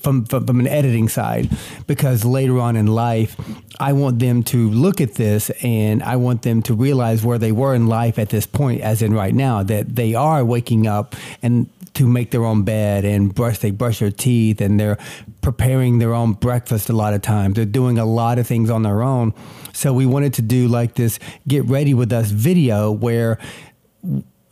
from, 0.04 0.26
from, 0.26 0.46
from 0.46 0.60
an 0.60 0.68
editing 0.68 1.08
side 1.08 1.50
because 1.86 2.24
later 2.24 2.60
on 2.60 2.76
in 2.76 2.86
life 2.86 3.36
I 3.80 3.92
want 3.94 4.20
them 4.20 4.42
to 4.44 4.70
look 4.70 5.00
at 5.00 5.14
this 5.14 5.50
and 5.62 6.02
I 6.02 6.16
want 6.16 6.42
them 6.42 6.62
to 6.62 6.74
realize 6.74 7.24
where 7.24 7.38
they 7.38 7.50
were 7.50 7.74
in 7.74 7.88
life 7.88 8.18
at 8.18 8.28
this 8.28 8.46
point 8.46 8.82
as 8.82 9.02
in 9.02 9.14
right 9.14 9.34
now 9.34 9.62
that 9.64 9.96
they 9.96 10.14
are 10.14 10.44
waking 10.44 10.86
up 10.86 11.16
and 11.42 11.68
to 11.94 12.06
make 12.06 12.30
their 12.30 12.44
own 12.44 12.62
bed 12.62 13.04
and 13.04 13.34
brush 13.34 13.58
they 13.58 13.70
brush 13.70 14.00
their 14.00 14.10
teeth 14.10 14.60
and 14.60 14.78
they're 14.78 14.98
preparing 15.40 15.98
their 15.98 16.12
own 16.12 16.32
breakfast 16.32 16.88
a 16.88 16.92
lot 16.92 17.14
of 17.14 17.22
times. 17.22 17.54
They're 17.54 17.64
doing 17.64 17.98
a 17.98 18.04
lot 18.04 18.38
of 18.38 18.46
things 18.46 18.68
on 18.70 18.82
their 18.82 19.02
own. 19.02 19.32
So 19.72 19.92
we 19.92 20.06
wanted 20.06 20.34
to 20.34 20.42
do 20.42 20.68
like 20.68 20.94
this 20.94 21.18
get 21.48 21.64
ready 21.64 21.94
with 21.94 22.12
us 22.12 22.30
video 22.30 22.90
where 22.90 23.38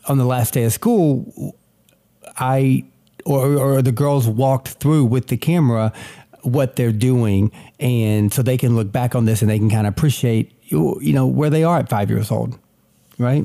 on 0.09 0.19
the 0.19 0.25
last 0.25 0.55
day 0.55 0.65
of 0.65 0.73
school 0.73 1.57
I 2.37 2.85
or, 3.25 3.57
or 3.57 3.83
the 3.83 3.93
girls 3.93 4.29
walked 4.29 4.69
through 4.69 5.05
with 5.05 5.29
the 5.29 5.37
camera 5.37 5.93
what 6.43 6.77
they're 6.77 6.93
doing 6.93 7.53
and 7.79 8.33
so 8.33 8.43
they 8.43 8.57
can 8.57 8.75
look 8.75 8.91
back 8.91 9.15
on 9.15 9.25
this 9.25 9.43
and 9.43 9.51
they 9.51 9.59
can 9.59 9.71
kind 9.71 9.87
of 9.87 9.93
appreciate 9.93 10.53
you 10.65 11.13
know 11.13 11.27
where 11.27 11.51
they 11.51 11.63
are 11.63 11.79
at 11.79 11.89
five 11.89 12.11
years 12.11 12.31
old 12.31 12.59
right? 13.19 13.45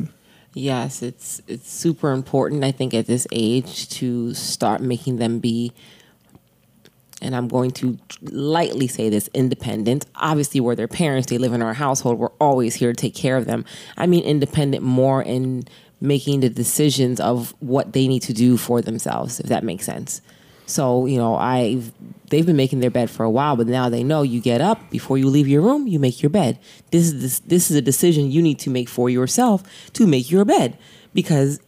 Yes 0.53 1.03
it's 1.03 1.41
it's 1.47 1.71
super 1.71 2.11
important 2.11 2.63
i 2.63 2.71
think 2.71 2.93
at 2.93 3.05
this 3.05 3.27
age 3.31 3.89
to 3.89 4.33
start 4.33 4.81
making 4.81 5.17
them 5.17 5.37
be 5.37 5.71
and 7.21 7.35
i'm 7.35 7.47
going 7.47 7.69
to 7.71 7.99
lightly 8.21 8.87
say 8.87 9.09
this 9.09 9.29
independent. 9.33 10.05
Obviously 10.15 10.59
we're 10.59 10.75
their 10.75 10.87
parents 10.87 11.29
they 11.29 11.37
live 11.37 11.53
in 11.53 11.61
our 11.61 11.75
household 11.75 12.17
we're 12.17 12.31
always 12.39 12.75
here 12.75 12.91
to 12.91 12.95
take 12.95 13.13
care 13.13 13.37
of 13.37 13.45
them. 13.45 13.65
I 13.97 14.07
mean 14.07 14.23
independent 14.23 14.83
more 14.83 15.21
in 15.21 15.67
making 15.99 16.41
the 16.41 16.49
decisions 16.49 17.19
of 17.19 17.53
what 17.59 17.93
they 17.93 18.07
need 18.07 18.21
to 18.23 18.33
do 18.33 18.57
for 18.57 18.81
themselves, 18.81 19.39
if 19.39 19.47
that 19.47 19.63
makes 19.63 19.85
sense. 19.85 20.21
So, 20.67 21.05
you 21.05 21.17
know, 21.17 21.35
I 21.35 21.81
they've 22.29 22.45
been 22.45 22.57
making 22.57 22.81
their 22.81 22.89
bed 22.89 23.09
for 23.09 23.23
a 23.23 23.29
while, 23.29 23.55
but 23.55 23.67
now 23.67 23.87
they 23.87 24.03
know 24.03 24.21
you 24.21 24.41
get 24.41 24.59
up 24.59 24.89
before 24.89 25.17
you 25.17 25.29
leave 25.29 25.47
your 25.47 25.61
room, 25.61 25.87
you 25.87 25.97
make 25.97 26.21
your 26.21 26.29
bed. 26.29 26.59
This 26.91 27.05
is 27.05 27.21
this, 27.21 27.39
this 27.39 27.71
is 27.71 27.77
a 27.77 27.81
decision 27.81 28.31
you 28.31 28.41
need 28.41 28.59
to 28.59 28.69
make 28.69 28.89
for 28.89 29.09
yourself 29.09 29.63
to 29.93 30.05
make 30.05 30.29
your 30.29 30.43
bed 30.43 30.77
because 31.13 31.59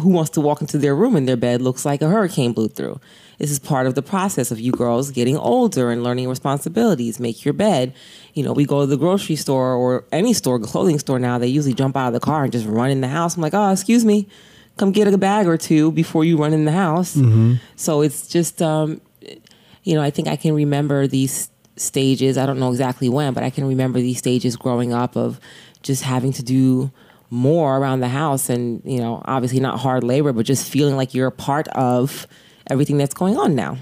who 0.00 0.08
wants 0.08 0.30
to 0.30 0.40
walk 0.40 0.62
into 0.62 0.78
their 0.78 0.96
room 0.96 1.16
and 1.16 1.28
their 1.28 1.36
bed 1.36 1.60
looks 1.60 1.84
like 1.84 2.00
a 2.00 2.08
hurricane 2.08 2.52
blew 2.52 2.68
through? 2.68 2.98
This 3.38 3.50
is 3.50 3.58
part 3.58 3.86
of 3.86 3.94
the 3.94 4.02
process 4.02 4.50
of 4.50 4.58
you 4.58 4.72
girls 4.72 5.10
getting 5.10 5.36
older 5.36 5.90
and 5.90 6.02
learning 6.02 6.28
responsibilities. 6.28 7.20
Make 7.20 7.44
your 7.44 7.54
bed. 7.54 7.94
You 8.34 8.42
know, 8.42 8.52
we 8.52 8.64
go 8.64 8.80
to 8.80 8.86
the 8.86 8.96
grocery 8.96 9.36
store 9.36 9.74
or 9.74 10.04
any 10.12 10.32
store, 10.32 10.58
clothing 10.58 10.98
store 10.98 11.18
now, 11.18 11.38
they 11.38 11.46
usually 11.46 11.74
jump 11.74 11.96
out 11.96 12.08
of 12.08 12.12
the 12.14 12.20
car 12.20 12.44
and 12.44 12.52
just 12.52 12.66
run 12.66 12.90
in 12.90 13.00
the 13.00 13.08
house. 13.08 13.36
I'm 13.36 13.42
like, 13.42 13.54
oh, 13.54 13.70
excuse 13.70 14.04
me, 14.04 14.28
come 14.76 14.92
get 14.92 15.12
a 15.12 15.18
bag 15.18 15.46
or 15.46 15.56
two 15.56 15.92
before 15.92 16.24
you 16.24 16.36
run 16.36 16.52
in 16.52 16.64
the 16.64 16.72
house. 16.72 17.16
Mm-hmm. 17.16 17.54
So 17.76 18.02
it's 18.02 18.28
just, 18.28 18.62
um, 18.62 19.00
you 19.82 19.94
know, 19.94 20.02
I 20.02 20.10
think 20.10 20.28
I 20.28 20.36
can 20.36 20.54
remember 20.54 21.06
these 21.06 21.50
stages. 21.76 22.38
I 22.38 22.46
don't 22.46 22.58
know 22.58 22.70
exactly 22.70 23.08
when, 23.08 23.34
but 23.34 23.42
I 23.42 23.50
can 23.50 23.66
remember 23.66 24.00
these 24.00 24.18
stages 24.18 24.56
growing 24.56 24.92
up 24.92 25.16
of 25.16 25.40
just 25.82 26.02
having 26.02 26.32
to 26.32 26.42
do 26.42 26.90
more 27.30 27.76
around 27.76 28.00
the 28.00 28.08
house 28.08 28.48
and, 28.48 28.82
you 28.84 28.98
know, 28.98 29.22
obviously 29.24 29.60
not 29.60 29.80
hard 29.80 30.04
labor, 30.04 30.32
but 30.32 30.46
just 30.46 30.70
feeling 30.70 30.96
like 30.96 31.14
you're 31.14 31.26
a 31.26 31.32
part 31.32 31.68
of 31.68 32.26
everything 32.68 32.98
that's 32.98 33.14
going 33.14 33.36
on 33.36 33.54
now. 33.54 33.78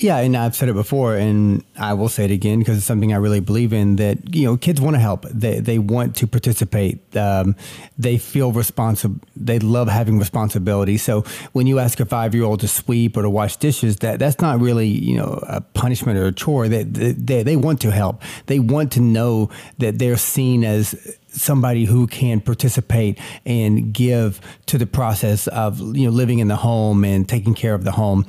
Yeah, 0.00 0.16
and 0.16 0.34
I've 0.34 0.56
said 0.56 0.70
it 0.70 0.74
before, 0.74 1.14
and 1.14 1.62
I 1.76 1.92
will 1.92 2.08
say 2.08 2.24
it 2.24 2.30
again 2.30 2.58
because 2.58 2.78
it's 2.78 2.86
something 2.86 3.12
I 3.12 3.16
really 3.16 3.40
believe 3.40 3.74
in. 3.74 3.96
That 3.96 4.34
you 4.34 4.46
know, 4.46 4.56
kids 4.56 4.80
want 4.80 4.94
to 4.96 5.00
help. 5.00 5.26
They 5.28 5.60
they 5.60 5.78
want 5.78 6.16
to 6.16 6.26
participate. 6.26 7.14
Um, 7.14 7.54
they 7.98 8.16
feel 8.16 8.50
responsible. 8.50 9.20
They 9.36 9.58
love 9.58 9.88
having 9.88 10.18
responsibility. 10.18 10.96
So 10.96 11.20
when 11.52 11.66
you 11.66 11.78
ask 11.78 12.00
a 12.00 12.06
five 12.06 12.34
year 12.34 12.44
old 12.44 12.60
to 12.60 12.68
sweep 12.68 13.14
or 13.14 13.22
to 13.22 13.28
wash 13.28 13.56
dishes, 13.56 13.96
that 13.96 14.18
that's 14.18 14.40
not 14.40 14.58
really 14.58 14.88
you 14.88 15.18
know 15.18 15.38
a 15.46 15.60
punishment 15.60 16.18
or 16.18 16.24
a 16.28 16.32
chore. 16.32 16.66
They 16.68 16.84
they 16.84 17.42
they 17.42 17.56
want 17.56 17.82
to 17.82 17.90
help. 17.90 18.22
They 18.46 18.58
want 18.58 18.92
to 18.92 19.00
know 19.00 19.50
that 19.78 19.98
they're 19.98 20.16
seen 20.16 20.64
as 20.64 21.18
somebody 21.32 21.84
who 21.84 22.06
can 22.06 22.40
participate 22.40 23.18
and 23.46 23.92
give 23.92 24.40
to 24.66 24.78
the 24.78 24.86
process 24.86 25.46
of 25.48 25.80
you 25.96 26.06
know 26.06 26.10
living 26.10 26.38
in 26.38 26.48
the 26.48 26.56
home 26.56 27.04
and 27.04 27.28
taking 27.28 27.54
care 27.54 27.74
of 27.74 27.84
the 27.84 27.92
home. 27.92 28.26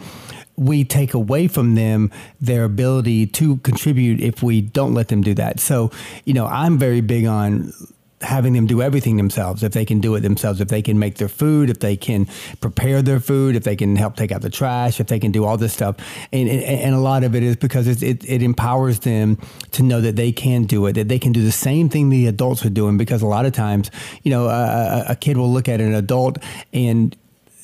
We 0.58 0.84
take 0.84 1.13
away 1.13 1.48
from 1.48 1.75
them 1.75 2.12
their 2.39 2.65
ability 2.65 3.27
to 3.27 3.58
contribute 3.58 4.20
if 4.20 4.43
we 4.43 4.62
don't 4.62 4.93
let 4.93 5.08
them 5.08 5.22
do 5.22 5.34
that. 5.36 5.60
So 5.60 5.91
you 6.25 6.34
know 6.34 6.46
i'm 6.46 6.77
very 6.77 7.01
big 7.01 7.25
on 7.25 7.74
having 8.22 8.54
them 8.54 8.68
do 8.68 8.82
everything 8.82 9.18
themselves 9.18 9.63
if 9.63 9.72
they 9.74 9.86
can 9.86 10.00
do 10.00 10.16
it 10.16 10.22
themselves 10.22 10.62
if 10.62 10.68
they 10.68 10.82
can 10.82 11.00
make 11.00 11.16
their 11.16 11.28
food 11.28 11.70
if 11.70 11.80
they 11.80 11.96
can 11.96 12.28
prepare 12.60 13.01
their 13.01 13.20
food 13.20 13.56
if 13.56 13.63
they 13.63 13.75
can 13.75 13.96
help 13.96 14.16
take 14.16 14.32
out 14.32 14.42
the 14.42 14.50
trash 14.50 15.00
if 15.00 15.08
they 15.08 15.20
can 15.20 15.32
do 15.32 15.46
all 15.46 15.58
this 15.58 15.74
stuff. 15.74 15.96
And, 16.32 16.48
and, 16.50 16.63
and 16.63 16.96
a 16.96 17.00
lot 17.00 17.24
of 17.24 17.36
it 17.36 17.44
is 17.44 17.56
because 17.56 17.88
it, 17.88 18.04
it 18.04 18.44
empowers 18.44 19.00
them 19.00 19.38
to 19.72 19.84
know 19.84 20.01
that 20.01 20.16
they 20.16 20.32
can 20.32 20.63
do 20.63 20.86
it 20.86 20.94
that 20.94 21.08
they 21.08 21.20
can 21.20 21.32
do 21.32 21.44
the 21.44 21.51
same 21.51 21.90
thing 21.90 22.10
the 22.10 22.28
adults 22.28 22.66
are 22.66 22.70
doing. 22.70 22.98
Because 22.98 23.22
a 23.22 23.28
lot 23.28 23.46
of 23.46 23.54
times 23.54 23.92
you 24.24 24.32
know 24.32 24.48
a, 24.48 25.06
a 25.10 25.16
kid 25.16 25.38
will 25.38 25.51
look 25.51 25.68
at 25.68 25.82
an 25.82 25.94
adult 25.94 26.38
and 26.74 27.16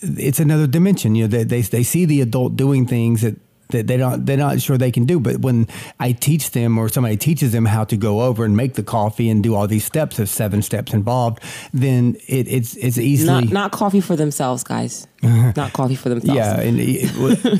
it's 0.01 0.39
another 0.39 0.67
dimension. 0.67 1.15
You 1.15 1.23
know 1.23 1.27
they, 1.27 1.43
they, 1.43 1.61
they 1.61 1.83
see 1.83 2.05
the 2.05 2.21
adult 2.21 2.55
doing 2.55 2.85
things 2.85 3.21
that 3.21 3.35
that 3.69 3.87
they 3.87 3.97
don't 3.97 4.25
they're 4.25 4.37
not 4.37 4.61
sure 4.61 4.77
they 4.77 4.91
can 4.91 5.05
do. 5.05 5.19
But 5.19 5.39
when 5.39 5.67
I 5.99 6.11
teach 6.11 6.51
them 6.51 6.77
or 6.77 6.89
somebody 6.89 7.17
teaches 7.17 7.51
them 7.51 7.65
how 7.65 7.83
to 7.85 7.97
go 7.97 8.21
over 8.21 8.45
and 8.45 8.55
make 8.55 8.75
the 8.75 8.83
coffee 8.83 9.29
and 9.29 9.43
do 9.43 9.55
all 9.55 9.67
these 9.67 9.85
steps, 9.85 10.17
there's 10.17 10.31
seven 10.31 10.61
steps 10.61 10.93
involved, 10.93 11.39
then 11.73 12.17
it, 12.27 12.47
it's 12.47 12.75
it's 12.75 12.97
easily 12.97 13.45
not, 13.45 13.53
not 13.53 13.71
coffee 13.71 14.01
for 14.01 14.15
themselves, 14.15 14.63
guys. 14.63 15.07
not 15.23 15.73
coffee 15.73 15.95
for 15.95 16.09
themselves. 16.09 16.37
Yeah, 16.37 16.59
and 16.59 16.79
he, 16.79 17.09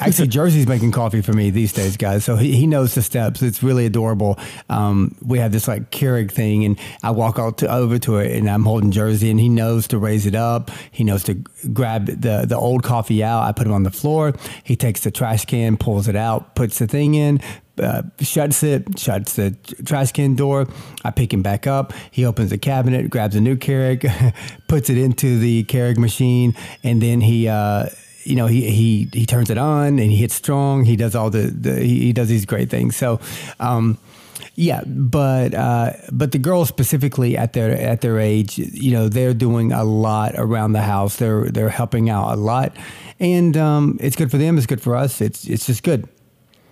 actually, 0.01 0.27
Jersey's 0.27 0.67
making 0.67 0.91
coffee 0.91 1.21
for 1.21 1.33
me 1.33 1.49
these 1.49 1.73
days, 1.73 1.97
guys. 1.97 2.23
So 2.23 2.35
he, 2.35 2.55
he 2.55 2.67
knows 2.67 2.93
the 2.93 3.01
steps. 3.01 3.41
It's 3.41 3.63
really 3.63 3.87
adorable. 3.87 4.37
Um, 4.69 5.15
we 5.25 5.39
have 5.39 5.51
this 5.51 5.67
like 5.67 5.89
Keurig 5.89 6.31
thing, 6.31 6.65
and 6.65 6.79
I 7.01 7.11
walk 7.11 7.39
out 7.39 7.57
to, 7.59 7.73
over 7.73 7.97
to 7.99 8.17
it, 8.17 8.37
and 8.37 8.47
I'm 8.47 8.63
holding 8.63 8.91
Jersey, 8.91 9.31
and 9.31 9.39
he 9.39 9.49
knows 9.49 9.87
to 9.87 9.97
raise 9.97 10.27
it 10.27 10.35
up. 10.35 10.69
He 10.91 11.03
knows 11.03 11.23
to 11.23 11.33
grab 11.73 12.05
the 12.05 12.45
the 12.47 12.57
old 12.57 12.83
coffee 12.83 13.23
out. 13.23 13.41
I 13.41 13.53
put 13.53 13.65
him 13.65 13.73
on 13.73 13.83
the 13.83 13.91
floor. 13.91 14.33
He 14.63 14.75
takes 14.75 15.01
the 15.01 15.09
trash 15.09 15.45
can, 15.45 15.77
pulls 15.77 15.96
it 16.05 16.15
out, 16.15 16.53
puts 16.53 16.77
the 16.79 16.85
thing 16.85 17.15
in, 17.15 17.41
uh, 17.79 18.03
shuts 18.19 18.63
it, 18.63 18.99
shuts 18.99 19.35
the 19.35 19.51
trash 19.85 20.11
can 20.11 20.35
door. 20.35 20.67
I 21.03 21.11
pick 21.11 21.33
him 21.33 21.41
back 21.41 21.65
up. 21.65 21.93
He 22.11 22.25
opens 22.25 22.49
the 22.49 22.57
cabinet, 22.57 23.09
grabs 23.09 23.35
a 23.35 23.41
new 23.41 23.55
Keurig, 23.55 24.33
puts 24.67 24.89
it 24.89 24.97
into 24.97 25.39
the 25.39 25.63
Keurig 25.65 25.97
machine, 25.97 26.55
and 26.83 27.01
then 27.01 27.21
he. 27.21 27.47
Uh, 27.47 27.87
you 28.23 28.35
know, 28.35 28.47
he, 28.47 28.69
he 28.69 29.09
he 29.13 29.25
turns 29.25 29.49
it 29.49 29.57
on 29.57 29.99
and 29.99 30.11
he 30.11 30.17
hits 30.17 30.35
strong. 30.35 30.83
He 30.83 30.97
does 30.97 31.15
all 31.15 31.29
the, 31.29 31.43
the 31.43 31.79
he 31.79 32.11
does 32.11 32.27
these 32.27 32.45
great 32.45 32.69
things. 32.69 32.97
So, 32.97 33.21
um, 33.61 33.97
yeah, 34.55 34.83
but 34.85 35.53
uh, 35.53 35.93
but 36.11 36.31
the 36.31 36.39
girls 36.39 36.67
specifically 36.67 37.37
at 37.37 37.53
their 37.53 37.71
at 37.71 38.01
their 38.01 38.19
age, 38.19 38.57
you 38.57 38.91
know, 38.91 39.07
they're 39.07 39.35
doing 39.35 39.71
a 39.71 39.83
lot 39.83 40.33
around 40.35 40.73
the 40.73 40.81
house. 40.81 41.17
They're 41.17 41.45
they're 41.45 41.69
helping 41.69 42.09
out 42.09 42.33
a 42.33 42.35
lot, 42.35 42.75
and 43.19 43.55
um, 43.57 43.97
it's 43.99 44.15
good 44.15 44.31
for 44.31 44.37
them. 44.37 44.57
It's 44.57 44.67
good 44.67 44.81
for 44.81 44.95
us. 44.95 45.21
It's 45.21 45.45
it's 45.45 45.65
just 45.65 45.83
good. 45.83 46.07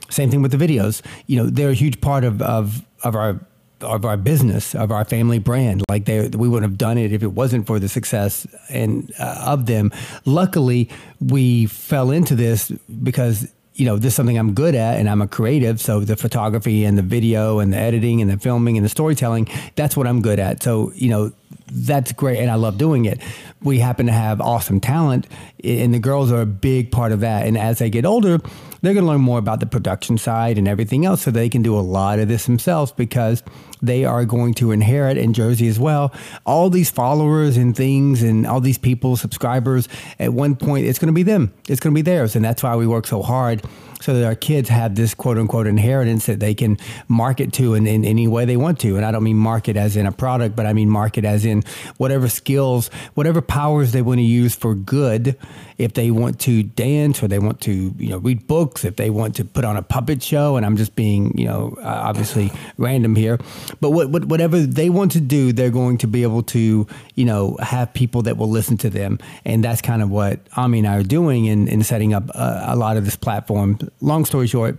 Same 0.09 0.29
thing 0.29 0.41
with 0.41 0.51
the 0.51 0.57
videos. 0.57 1.01
You 1.27 1.37
know, 1.37 1.49
they're 1.49 1.71
a 1.71 1.73
huge 1.73 1.99
part 1.99 2.23
of, 2.23 2.41
of, 2.41 2.85
of 3.03 3.15
our 3.15 3.39
of 3.81 4.05
our 4.05 4.17
business, 4.17 4.73
of 4.73 4.91
our 4.91 5.03
family 5.03 5.39
brand. 5.39 5.83
Like 5.89 6.05
they, 6.05 6.29
we 6.29 6.47
wouldn't 6.47 6.69
have 6.69 6.77
done 6.77 6.97
it 6.97 7.11
if 7.11 7.23
it 7.23 7.33
wasn't 7.33 7.67
for 7.67 7.79
the 7.79 7.89
success 7.89 8.47
and 8.69 9.11
uh, 9.19 9.43
of 9.45 9.65
them. 9.65 9.91
Luckily, 10.25 10.89
we 11.19 11.65
fell 11.65 12.11
into 12.11 12.35
this 12.35 12.71
because 13.03 13.51
you 13.75 13.85
know 13.85 13.97
this 13.97 14.13
is 14.13 14.15
something 14.15 14.37
I'm 14.37 14.53
good 14.53 14.75
at, 14.75 14.97
and 14.97 15.09
I'm 15.09 15.21
a 15.21 15.27
creative. 15.27 15.79
So 15.79 15.99
the 15.99 16.15
photography 16.15 16.85
and 16.85 16.97
the 16.97 17.01
video 17.01 17.59
and 17.59 17.71
the 17.71 17.77
editing 17.77 18.21
and 18.21 18.31
the 18.31 18.37
filming 18.37 18.77
and 18.77 18.85
the 18.85 18.89
storytelling, 18.89 19.47
that's 19.75 19.95
what 19.95 20.07
I'm 20.07 20.21
good 20.21 20.39
at. 20.39 20.63
So 20.63 20.91
you 20.95 21.09
know 21.09 21.31
that's 21.67 22.11
great 22.11 22.39
and 22.39 22.49
I 22.49 22.55
love 22.55 22.77
doing 22.77 23.05
it. 23.05 23.21
We 23.61 23.79
happen 23.79 24.05
to 24.05 24.11
have 24.11 24.39
awesome 24.39 24.79
talent 24.79 25.27
and 25.63 25.93
the 25.93 25.99
girls 25.99 26.31
are 26.31 26.41
a 26.41 26.45
big 26.45 26.91
part 26.91 27.11
of 27.11 27.21
that. 27.21 27.47
And 27.47 27.57
as 27.57 27.79
they 27.79 27.89
get 27.89 28.05
older, 28.05 28.39
they're 28.85 28.93
going 28.93 29.05
to 29.05 29.11
learn 29.11 29.21
more 29.21 29.39
about 29.39 29.59
the 29.59 29.65
production 29.65 30.17
side 30.17 30.57
and 30.57 30.67
everything 30.67 31.05
else 31.05 31.21
so 31.21 31.31
they 31.31 31.49
can 31.49 31.61
do 31.61 31.77
a 31.77 31.81
lot 31.81 32.19
of 32.19 32.27
this 32.27 32.45
themselves 32.45 32.91
because 32.91 33.43
they 33.81 34.05
are 34.05 34.25
going 34.25 34.53
to 34.55 34.71
inherit 34.71 35.17
in 35.17 35.33
Jersey 35.33 35.67
as 35.67 35.79
well 35.79 36.13
all 36.45 36.69
these 36.69 36.89
followers 36.89 37.57
and 37.57 37.75
things 37.75 38.21
and 38.23 38.45
all 38.45 38.61
these 38.61 38.77
people, 38.77 39.15
subscribers. 39.15 39.87
At 40.19 40.33
one 40.33 40.55
point, 40.55 40.85
it's 40.85 40.99
going 40.99 41.07
to 41.07 41.13
be 41.13 41.23
them, 41.23 41.53
it's 41.67 41.79
going 41.79 41.93
to 41.93 41.97
be 41.97 42.01
theirs. 42.01 42.35
And 42.35 42.43
that's 42.43 42.63
why 42.63 42.75
we 42.75 42.87
work 42.87 43.07
so 43.07 43.21
hard 43.21 43.63
so 44.01 44.13
that 44.13 44.25
our 44.25 44.35
kids 44.35 44.69
have 44.69 44.95
this 44.95 45.13
quote 45.13 45.37
unquote 45.37 45.67
inheritance 45.67 46.25
that 46.25 46.39
they 46.39 46.53
can 46.53 46.77
market 47.07 47.53
to 47.53 47.73
in, 47.73 47.87
in 47.87 48.05
any 48.05 48.27
way 48.27 48.45
they 48.45 48.57
want 48.57 48.79
to. 48.79 48.95
And 48.97 49.05
I 49.05 49.11
don't 49.11 49.23
mean 49.23 49.37
market 49.37 49.75
as 49.77 49.95
in 49.95 50.05
a 50.05 50.11
product, 50.11 50.55
but 50.55 50.65
I 50.65 50.73
mean 50.73 50.89
market 50.89 51.25
as 51.25 51.45
in 51.45 51.63
whatever 51.97 52.27
skills, 52.27 52.89
whatever 53.13 53.41
powers 53.41 53.91
they 53.91 54.01
want 54.01 54.19
to 54.19 54.23
use 54.23 54.55
for 54.55 54.75
good. 54.75 55.37
If 55.77 55.93
they 55.93 56.09
want 56.09 56.39
to 56.41 56.63
dance 56.63 57.21
or 57.21 57.27
they 57.27 57.39
want 57.39 57.59
to, 57.61 57.93
you 57.97 58.09
know, 58.09 58.17
read 58.17 58.47
books, 58.47 58.85
if 58.85 58.95
they 58.95 59.09
want 59.09 59.35
to 59.35 59.43
put 59.43 59.65
on 59.65 59.75
a 59.75 59.81
puppet 59.81 60.23
show, 60.23 60.55
and 60.55 60.65
I'm 60.65 60.77
just 60.77 60.95
being, 60.95 61.37
you 61.37 61.45
know, 61.45 61.75
uh, 61.79 62.01
obviously 62.05 62.49
random 62.77 63.13
here, 63.15 63.39
but 63.81 63.89
what, 63.89 64.09
what, 64.09 64.25
whatever 64.25 64.59
they 64.59 64.89
want 64.89 65.11
to 65.13 65.19
do, 65.19 65.51
they're 65.51 65.71
going 65.71 65.97
to 65.97 66.07
be 66.07 66.23
able 66.23 66.43
to, 66.43 66.87
you 67.15 67.25
know, 67.25 67.57
have 67.61 67.93
people 67.93 68.21
that 68.21 68.37
will 68.37 68.49
listen 68.49 68.77
to 68.77 68.89
them. 68.89 69.19
And 69.43 69.63
that's 69.63 69.81
kind 69.81 70.01
of 70.01 70.09
what 70.09 70.39
Ami 70.55 70.79
and 70.79 70.87
I 70.87 70.95
are 70.95 71.03
doing 71.03 71.45
in, 71.45 71.67
in 71.67 71.83
setting 71.83 72.13
up 72.13 72.29
a, 72.29 72.63
a 72.67 72.75
lot 72.77 72.95
of 72.95 73.03
this 73.03 73.17
platform 73.17 73.77
long 74.01 74.25
story 74.25 74.47
short, 74.47 74.77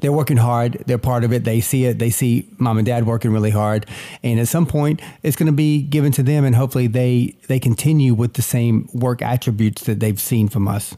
they're 0.00 0.12
working 0.12 0.36
hard. 0.36 0.84
They're 0.86 0.98
part 0.98 1.24
of 1.24 1.32
it. 1.32 1.44
They 1.44 1.60
see 1.60 1.84
it. 1.86 1.98
They 1.98 2.10
see 2.10 2.48
mom 2.58 2.78
and 2.78 2.86
dad 2.86 3.06
working 3.06 3.32
really 3.32 3.50
hard, 3.50 3.86
and 4.22 4.38
at 4.38 4.48
some 4.48 4.66
point, 4.66 5.00
it's 5.22 5.36
going 5.36 5.46
to 5.46 5.52
be 5.52 5.82
given 5.82 6.12
to 6.12 6.22
them, 6.22 6.44
and 6.44 6.54
hopefully, 6.54 6.86
they 6.86 7.34
they 7.48 7.58
continue 7.58 8.14
with 8.14 8.34
the 8.34 8.42
same 8.42 8.88
work 8.92 9.22
attributes 9.22 9.82
that 9.84 10.00
they've 10.00 10.20
seen 10.20 10.48
from 10.48 10.68
us. 10.68 10.96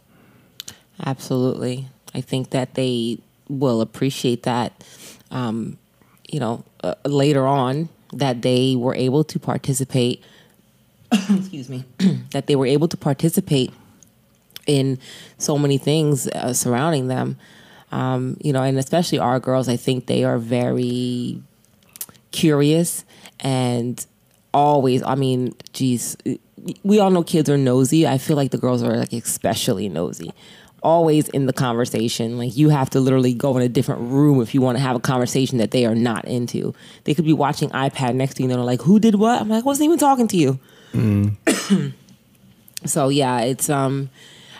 Absolutely, 1.05 1.89
I 2.15 2.21
think 2.21 2.51
that 2.51 2.75
they 2.75 3.19
will 3.49 3.81
appreciate 3.81 4.43
that. 4.43 4.85
Um, 5.31 5.79
you 6.29 6.41
know, 6.41 6.65
uh, 6.83 6.95
later 7.07 7.47
on, 7.47 7.89
that 8.13 8.43
they 8.43 8.77
were 8.77 8.95
able 8.95 9.25
to 9.25 9.39
participate. 9.39 10.23
excuse 11.13 11.71
me, 11.71 11.85
that 12.33 12.47
they 12.49 12.57
were 12.57 12.67
able 12.67 12.89
to 12.89 12.97
participate 12.99 13.73
in 14.69 15.01
so 15.39 15.59
many 15.59 15.79
things 15.79 16.29
uh, 16.29 16.53
surrounding 16.53 17.09
them. 17.09 17.37
Um, 17.91 18.37
you 18.41 18.53
know, 18.53 18.63
and 18.63 18.79
especially 18.79 19.19
our 19.19 19.41
girls, 19.41 19.69
I 19.69 19.77
think 19.77 20.07
they 20.07 20.23
are 20.23 20.39
very 20.39 21.43
curious 22.31 23.05
and 23.41 24.07
always, 24.53 25.03
I 25.03 25.15
mean, 25.15 25.55
geez, 25.73 26.17
we 26.83 26.99
all 26.99 27.11
know 27.11 27.23
kids 27.23 27.49
are 27.49 27.57
nosy. 27.57 28.07
I 28.07 28.19
feel 28.19 28.37
like 28.37 28.51
the 28.51 28.59
girls 28.59 28.83
are 28.83 28.97
like 28.97 29.13
especially 29.13 29.89
nosy. 29.89 30.33
Always 30.83 31.29
in 31.31 31.47
the 31.47 31.53
conversation. 31.53 32.37
Like 32.37 32.57
you 32.57 32.69
have 32.69 32.91
to 32.91 33.01
literally 33.01 33.35
go 33.35 33.57
in 33.57 33.63
a 33.63 33.69
different 33.69 34.03
room 34.03 34.41
if 34.43 34.55
you 34.55 34.61
want 34.61 34.77
to 34.77 34.83
have 34.83 34.95
a 34.95 35.01
conversation 35.01 35.59
that 35.59 35.71
they 35.71 35.87
are 35.87 35.95
not 35.95 36.25
into. 36.27 36.75
They 37.05 37.15
could 37.15 37.25
be 37.25 37.33
watching 37.33 37.71
iPad 37.71 38.15
next 38.15 38.35
to 38.35 38.43
you 38.43 38.49
and 38.49 38.59
they're 38.59 38.65
like, 38.65 38.83
who 38.83 39.01
did 39.01 39.15
what? 39.15 39.41
I'm 39.41 39.49
like, 39.49 39.65
I 39.65 39.67
wasn't 39.67 39.87
even 39.87 39.99
talking 39.99 40.29
to 40.29 40.37
you. 40.37 40.59
Mm. 40.93 41.93
so 42.85 43.09
yeah, 43.09 43.41
it's 43.41 43.71
um 43.71 44.11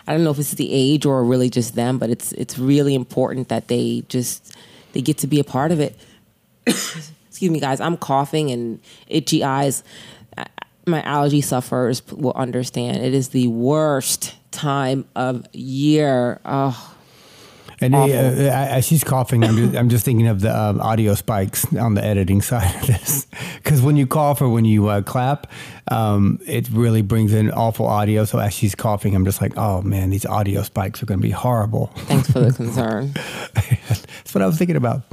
I 0.09 0.13
don't 0.13 0.23
know 0.23 0.31
if 0.31 0.39
it's 0.39 0.55
the 0.55 0.73
age 0.73 1.05
or 1.05 1.23
really 1.23 1.51
just 1.51 1.75
them, 1.75 1.99
but 1.99 2.09
it's 2.09 2.31
it's 2.31 2.57
really 2.57 2.95
important 2.95 3.49
that 3.49 3.67
they 3.67 4.03
just 4.09 4.55
they 4.93 5.01
get 5.03 5.19
to 5.19 5.27
be 5.27 5.39
a 5.39 5.43
part 5.43 5.71
of 5.71 5.79
it. 5.79 5.95
Excuse 6.65 7.51
me, 7.51 7.59
guys. 7.59 7.79
I'm 7.79 7.95
coughing 7.95 8.49
and 8.49 8.79
itchy 9.05 9.43
eyes. 9.43 9.83
My 10.87 11.03
allergy 11.03 11.41
sufferers 11.41 12.05
will 12.07 12.33
understand. 12.33 12.97
It 12.97 13.13
is 13.13 13.29
the 13.29 13.49
worst 13.49 14.33
time 14.49 15.05
of 15.15 15.45
year. 15.53 16.41
Oh, 16.43 16.97
and 17.81 17.95
uh, 17.95 17.99
as 18.07 18.85
she's 18.85 19.03
coughing, 19.03 19.43
I'm 19.43 19.55
just, 19.55 19.75
I'm 19.75 19.89
just 19.89 20.05
thinking 20.05 20.27
of 20.27 20.41
the 20.41 20.57
um, 20.57 20.81
audio 20.81 21.15
spikes 21.15 21.65
on 21.75 21.93
the 21.93 22.03
editing 22.03 22.41
side 22.49 22.75
of 22.75 22.87
this. 22.87 23.27
Because 23.55 23.81
when 23.81 23.95
you 23.95 24.05
cough 24.05 24.41
or 24.41 24.49
when 24.49 24.65
you 24.65 24.87
uh, 24.87 25.01
clap, 25.01 25.47
um, 25.89 26.39
it 26.45 26.69
really 26.69 27.01
brings 27.01 27.33
in 27.33 27.51
awful 27.51 27.87
audio. 27.87 28.25
So 28.25 28.39
as 28.39 28.53
she's 28.53 28.75
coughing, 28.75 29.15
I'm 29.15 29.25
just 29.25 29.41
like, 29.41 29.57
oh 29.57 29.81
man, 29.81 30.09
these 30.09 30.25
audio 30.25 30.63
spikes 30.63 31.01
are 31.01 31.05
going 31.05 31.19
to 31.19 31.25
be 31.25 31.31
horrible. 31.31 31.87
Thanks 31.95 32.29
for 32.29 32.39
the 32.39 32.51
concern. 32.55 33.13
That's 33.53 34.33
what 34.33 34.41
I 34.41 34.45
was 34.45 34.57
thinking 34.57 34.75
about. 34.75 35.03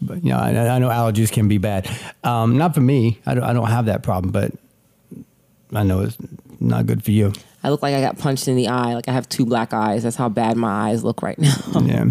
But 0.00 0.24
you 0.24 0.30
know, 0.30 0.38
I, 0.38 0.50
I 0.50 0.78
know 0.78 0.88
allergies 0.88 1.30
can 1.30 1.48
be 1.48 1.58
bad. 1.58 1.90
Um, 2.24 2.56
not 2.56 2.74
for 2.74 2.80
me. 2.80 3.20
I 3.26 3.34
don't, 3.34 3.44
I 3.44 3.52
don't 3.52 3.68
have 3.68 3.86
that 3.86 4.02
problem, 4.02 4.32
but 4.32 4.52
I 5.72 5.82
know 5.82 6.00
it's 6.00 6.16
not 6.60 6.86
good 6.86 7.04
for 7.04 7.10
you. 7.10 7.32
I 7.68 7.70
look 7.70 7.82
like 7.82 7.94
I 7.94 8.00
got 8.00 8.16
punched 8.16 8.48
in 8.48 8.56
the 8.56 8.68
eye. 8.68 8.94
Like 8.94 9.08
I 9.08 9.12
have 9.12 9.28
two 9.28 9.44
black 9.44 9.74
eyes. 9.74 10.02
That's 10.02 10.16
how 10.16 10.30
bad 10.30 10.56
my 10.56 10.88
eyes 10.88 11.04
look 11.04 11.20
right 11.20 11.38
now. 11.38 11.54
yeah. 11.82 12.06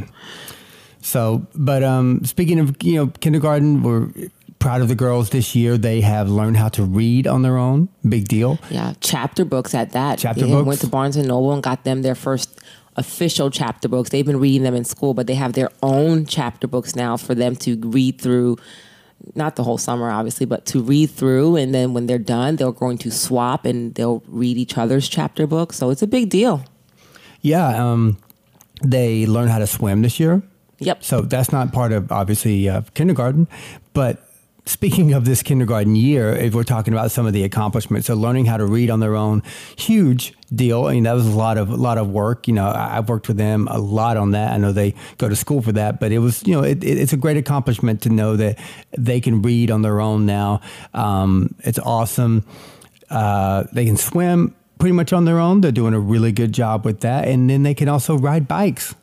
So, 1.01 1.47
but 1.55 1.83
um, 1.83 2.23
speaking 2.25 2.59
of 2.59 2.75
you 2.83 2.93
know 2.93 3.07
kindergarten, 3.07 3.81
we're 3.81 4.11
proud 4.59 4.81
of 4.81 4.87
the 4.87 4.93
girls 4.93 5.31
this 5.31 5.55
year. 5.55 5.75
They 5.75 6.01
have 6.01 6.29
learned 6.29 6.57
how 6.57 6.69
to 6.69 6.83
read 6.83 7.25
on 7.25 7.41
their 7.41 7.57
own. 7.57 7.89
Big 8.07 8.27
deal. 8.27 8.59
Yeah, 8.70 8.93
chapter 9.01 9.46
books 9.46 9.74
at 9.74 9.93
that. 9.93 10.20
Chapter 10.20 10.46
they 10.46 10.51
books. 10.51 10.67
Went 10.67 10.81
to 10.81 10.87
Barnes 10.87 11.15
and 11.15 11.27
Noble 11.27 11.53
and 11.53 11.63
got 11.63 11.85
them 11.85 12.03
their 12.03 12.13
first 12.13 12.59
official 12.96 13.50
chapter 13.50 13.87
books. 13.87 14.11
They've 14.11 14.25
been 14.25 14.39
reading 14.39 14.61
them 14.61 14.75
in 14.75 14.85
school, 14.85 15.15
but 15.15 15.25
they 15.25 15.35
have 15.35 15.53
their 15.53 15.72
own 15.81 16.27
chapter 16.27 16.67
books 16.67 16.96
now 16.96 17.17
for 17.17 17.33
them 17.33 17.55
to 17.57 17.79
read 17.79 18.22
through 18.22 18.57
not 19.36 19.56
the 19.56 19.64
whole 19.64 19.77
summer, 19.77 20.10
obviously, 20.10 20.46
but 20.46 20.66
to 20.68 20.82
read 20.82 21.10
through. 21.10 21.56
And 21.56 21.74
then 21.74 21.94
when 21.94 22.08
they're 22.08 22.18
done, 22.18 22.56
they're 22.56 22.72
going 22.72 22.98
to 23.00 23.12
swap 23.12 23.66
and 23.66 23.94
they'll 23.96 24.24
read 24.27 24.58
each 24.58 24.77
other's 24.77 25.08
chapter 25.10 25.48
book. 25.48 25.74
So 25.74 25.90
it's 25.90 26.01
a 26.01 26.08
big 26.08 26.30
deal. 26.30 26.64
Yeah. 27.42 27.68
Um, 27.68 28.18
they 28.84 29.25
learn 29.25 29.48
how 29.48 29.60
to 29.60 29.68
swim 29.68 30.01
this 30.01 30.20
year. 30.20 30.42
Yep. 30.80 31.03
So 31.03 31.22
that's 31.22 31.51
not 31.51 31.74
part 31.74 31.92
of 31.92 32.12
obviously 32.12 32.70
uh, 32.70 32.82
kindergarten, 32.94 33.48
but 33.94 34.26
speaking 34.68 35.14
of 35.14 35.25
this 35.25 35.42
kindergarten 35.42 35.96
year, 35.96 36.36
if 36.36 36.53
we're 36.53 36.64
talking 36.64 36.94
about 36.94 37.12
some 37.12 37.25
of 37.25 37.34
the 37.34 37.44
accomplishments, 37.44 38.08
so 38.08 38.16
learning 38.16 38.46
how 38.46 38.58
to 38.58 38.66
read 38.66 38.90
on 38.90 39.00
their 39.00 39.16
own, 39.16 39.42
huge 39.77 40.34
deal. 40.53 40.86
I 40.86 40.94
mean, 40.94 41.03
that 41.03 41.14
was 41.14 41.25
a 41.25 41.36
lot 41.36 41.58
of 41.58 41.70
a 41.70 41.75
lot 41.75 41.98
of 41.98 42.10
work. 42.10 42.48
You 42.48 42.53
know, 42.53 42.68
I've 42.68 43.10
worked 43.10 43.27
with 43.27 43.38
them 43.38 43.68
a 43.70 43.80
lot 43.80 44.18
on 44.18 44.32
that. 44.32 44.51
I 44.51 44.58
know 44.58 44.72
they 44.72 44.94
go 45.18 45.30
to 45.30 45.36
school 45.36 45.62
for 45.62 45.72
that, 45.74 46.00
but 46.00 46.12
it 46.12 46.20
was 46.20 46.46
you 46.46 46.53
know 46.53 46.64
it, 46.64 46.84
it's 46.84 47.14
a 47.14 47.18
great 47.18 47.38
accomplishment 47.38 48.01
to 48.03 48.10
know 48.10 48.36
that 48.36 48.60
they 48.98 49.22
can 49.22 49.42
read 49.42 49.72
on 49.72 49.82
their 49.82 50.00
own 50.00 50.25
now. 50.25 50.62
Um, 50.94 51.56
it's 51.60 51.80
awesome. 51.80 52.46
Uh, 53.10 53.64
they 53.72 53.86
can 53.86 53.98
swim 53.98 54.56
pretty 54.80 54.94
much 54.94 55.14
on 55.14 55.25
their 55.25 55.40
own. 55.40 55.62
They're 55.62 55.72
doing 55.72 55.94
a 55.94 56.00
really 56.00 56.32
good 56.32 56.51
job 56.51 56.86
with 56.86 57.01
that, 57.01 57.27
and 57.27 57.50
then 57.50 57.64
they 57.64 57.74
can 57.74 57.88
also 57.88 58.18
ride 58.18 58.48
bikes 58.48 58.94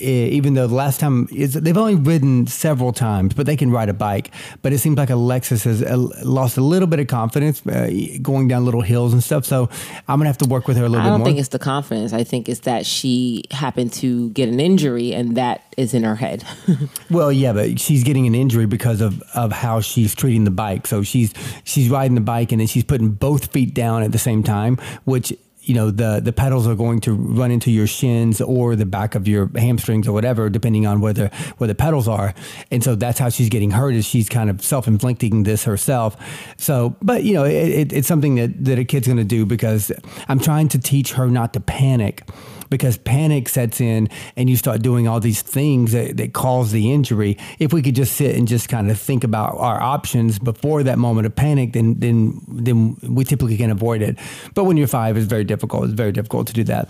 even 0.00 0.54
though 0.54 0.66
the 0.66 0.74
last 0.74 1.00
time 1.00 1.28
is 1.32 1.54
they've 1.54 1.76
only 1.76 1.94
ridden 1.94 2.46
several 2.46 2.92
times, 2.92 3.34
but 3.34 3.46
they 3.46 3.56
can 3.56 3.70
ride 3.70 3.88
a 3.88 3.94
bike. 3.94 4.30
But 4.62 4.72
it 4.72 4.78
seems 4.78 4.96
like 4.96 5.10
Alexis 5.10 5.64
has 5.64 5.82
uh, 5.82 5.96
lost 6.24 6.56
a 6.56 6.60
little 6.60 6.88
bit 6.88 7.00
of 7.00 7.06
confidence 7.06 7.66
uh, 7.66 7.90
going 8.22 8.48
down 8.48 8.64
little 8.64 8.80
hills 8.80 9.12
and 9.12 9.22
stuff. 9.22 9.44
So 9.44 9.68
I'm 10.08 10.18
gonna 10.18 10.26
have 10.26 10.38
to 10.38 10.48
work 10.48 10.66
with 10.68 10.76
her 10.76 10.84
a 10.84 10.88
little 10.88 11.00
I 11.00 11.04
bit 11.04 11.10
more. 11.10 11.14
I 11.14 11.18
don't 11.18 11.26
think 11.26 11.38
it's 11.38 11.48
the 11.48 11.58
confidence. 11.58 12.12
I 12.12 12.24
think 12.24 12.48
it's 12.48 12.60
that 12.60 12.86
she 12.86 13.44
happened 13.50 13.92
to 13.94 14.30
get 14.30 14.48
an 14.48 14.60
injury 14.60 15.12
and 15.12 15.36
that 15.36 15.62
is 15.76 15.94
in 15.94 16.04
her 16.04 16.16
head. 16.16 16.44
well, 17.10 17.32
yeah, 17.32 17.52
but 17.52 17.80
she's 17.80 18.04
getting 18.04 18.26
an 18.26 18.34
injury 18.34 18.66
because 18.66 19.00
of, 19.00 19.22
of 19.34 19.52
how 19.52 19.80
she's 19.80 20.14
treating 20.14 20.44
the 20.44 20.50
bike. 20.50 20.86
So 20.86 21.02
she's 21.02 21.32
she's 21.64 21.88
riding 21.88 22.14
the 22.14 22.20
bike 22.20 22.52
and 22.52 22.60
then 22.60 22.66
she's 22.66 22.84
putting 22.84 23.10
both 23.10 23.52
feet 23.52 23.74
down 23.74 24.02
at 24.02 24.12
the 24.12 24.18
same 24.18 24.42
time, 24.42 24.76
which 25.04 25.32
you 25.62 25.74
know 25.74 25.90
the 25.90 26.20
the 26.22 26.32
pedals 26.32 26.66
are 26.66 26.74
going 26.74 27.00
to 27.00 27.12
run 27.12 27.50
into 27.50 27.70
your 27.70 27.86
shins 27.86 28.40
or 28.40 28.76
the 28.76 28.86
back 28.86 29.14
of 29.14 29.28
your 29.28 29.50
hamstrings 29.56 30.08
or 30.08 30.12
whatever 30.12 30.48
depending 30.48 30.86
on 30.86 31.00
where 31.00 31.12
the 31.12 31.28
where 31.58 31.68
the 31.68 31.74
pedals 31.74 32.08
are. 32.08 32.34
And 32.70 32.82
so 32.82 32.94
that's 32.94 33.18
how 33.18 33.28
she's 33.28 33.48
getting 33.48 33.70
hurt 33.70 33.94
is 33.94 34.04
she's 34.04 34.28
kind 34.28 34.50
of 34.50 34.62
self-inflicting 34.62 35.42
this 35.42 35.64
herself. 35.64 36.16
So 36.56 36.96
but 37.02 37.24
you 37.24 37.34
know 37.34 37.44
it, 37.44 37.52
it, 37.52 37.92
it's 37.92 38.08
something 38.08 38.36
that 38.36 38.64
that 38.64 38.78
a 38.78 38.84
kid's 38.84 39.06
going 39.06 39.18
to 39.18 39.24
do 39.24 39.46
because 39.46 39.92
i'm 40.28 40.38
trying 40.38 40.68
to 40.68 40.78
teach 40.78 41.12
her 41.12 41.28
not 41.28 41.52
to 41.52 41.60
panic 41.60 42.22
because 42.70 42.96
panic 42.96 43.48
sets 43.48 43.80
in 43.80 44.08
and 44.36 44.48
you 44.48 44.56
start 44.56 44.80
doing 44.82 45.06
all 45.06 45.20
these 45.20 45.42
things 45.42 45.92
that, 45.92 46.16
that 46.16 46.32
cause 46.32 46.70
the 46.70 46.92
injury. 46.92 47.36
If 47.58 47.72
we 47.72 47.82
could 47.82 47.94
just 47.94 48.14
sit 48.14 48.36
and 48.36 48.48
just 48.48 48.68
kind 48.68 48.90
of 48.90 48.98
think 48.98 49.24
about 49.24 49.56
our 49.58 49.80
options 49.80 50.38
before 50.38 50.82
that 50.84 50.98
moment 50.98 51.26
of 51.26 51.36
panic, 51.36 51.72
then 51.72 51.98
then 51.98 52.40
then 52.48 52.96
we 53.02 53.24
typically 53.24 53.56
can 53.56 53.70
avoid 53.70 54.02
it. 54.02 54.18
But 54.54 54.64
when 54.64 54.76
you're 54.76 54.86
five, 54.86 55.16
it's 55.16 55.26
very 55.26 55.44
difficult. 55.44 55.84
It's 55.84 55.94
very 55.94 56.12
difficult 56.12 56.46
to 56.46 56.52
do 56.52 56.64
that. 56.64 56.88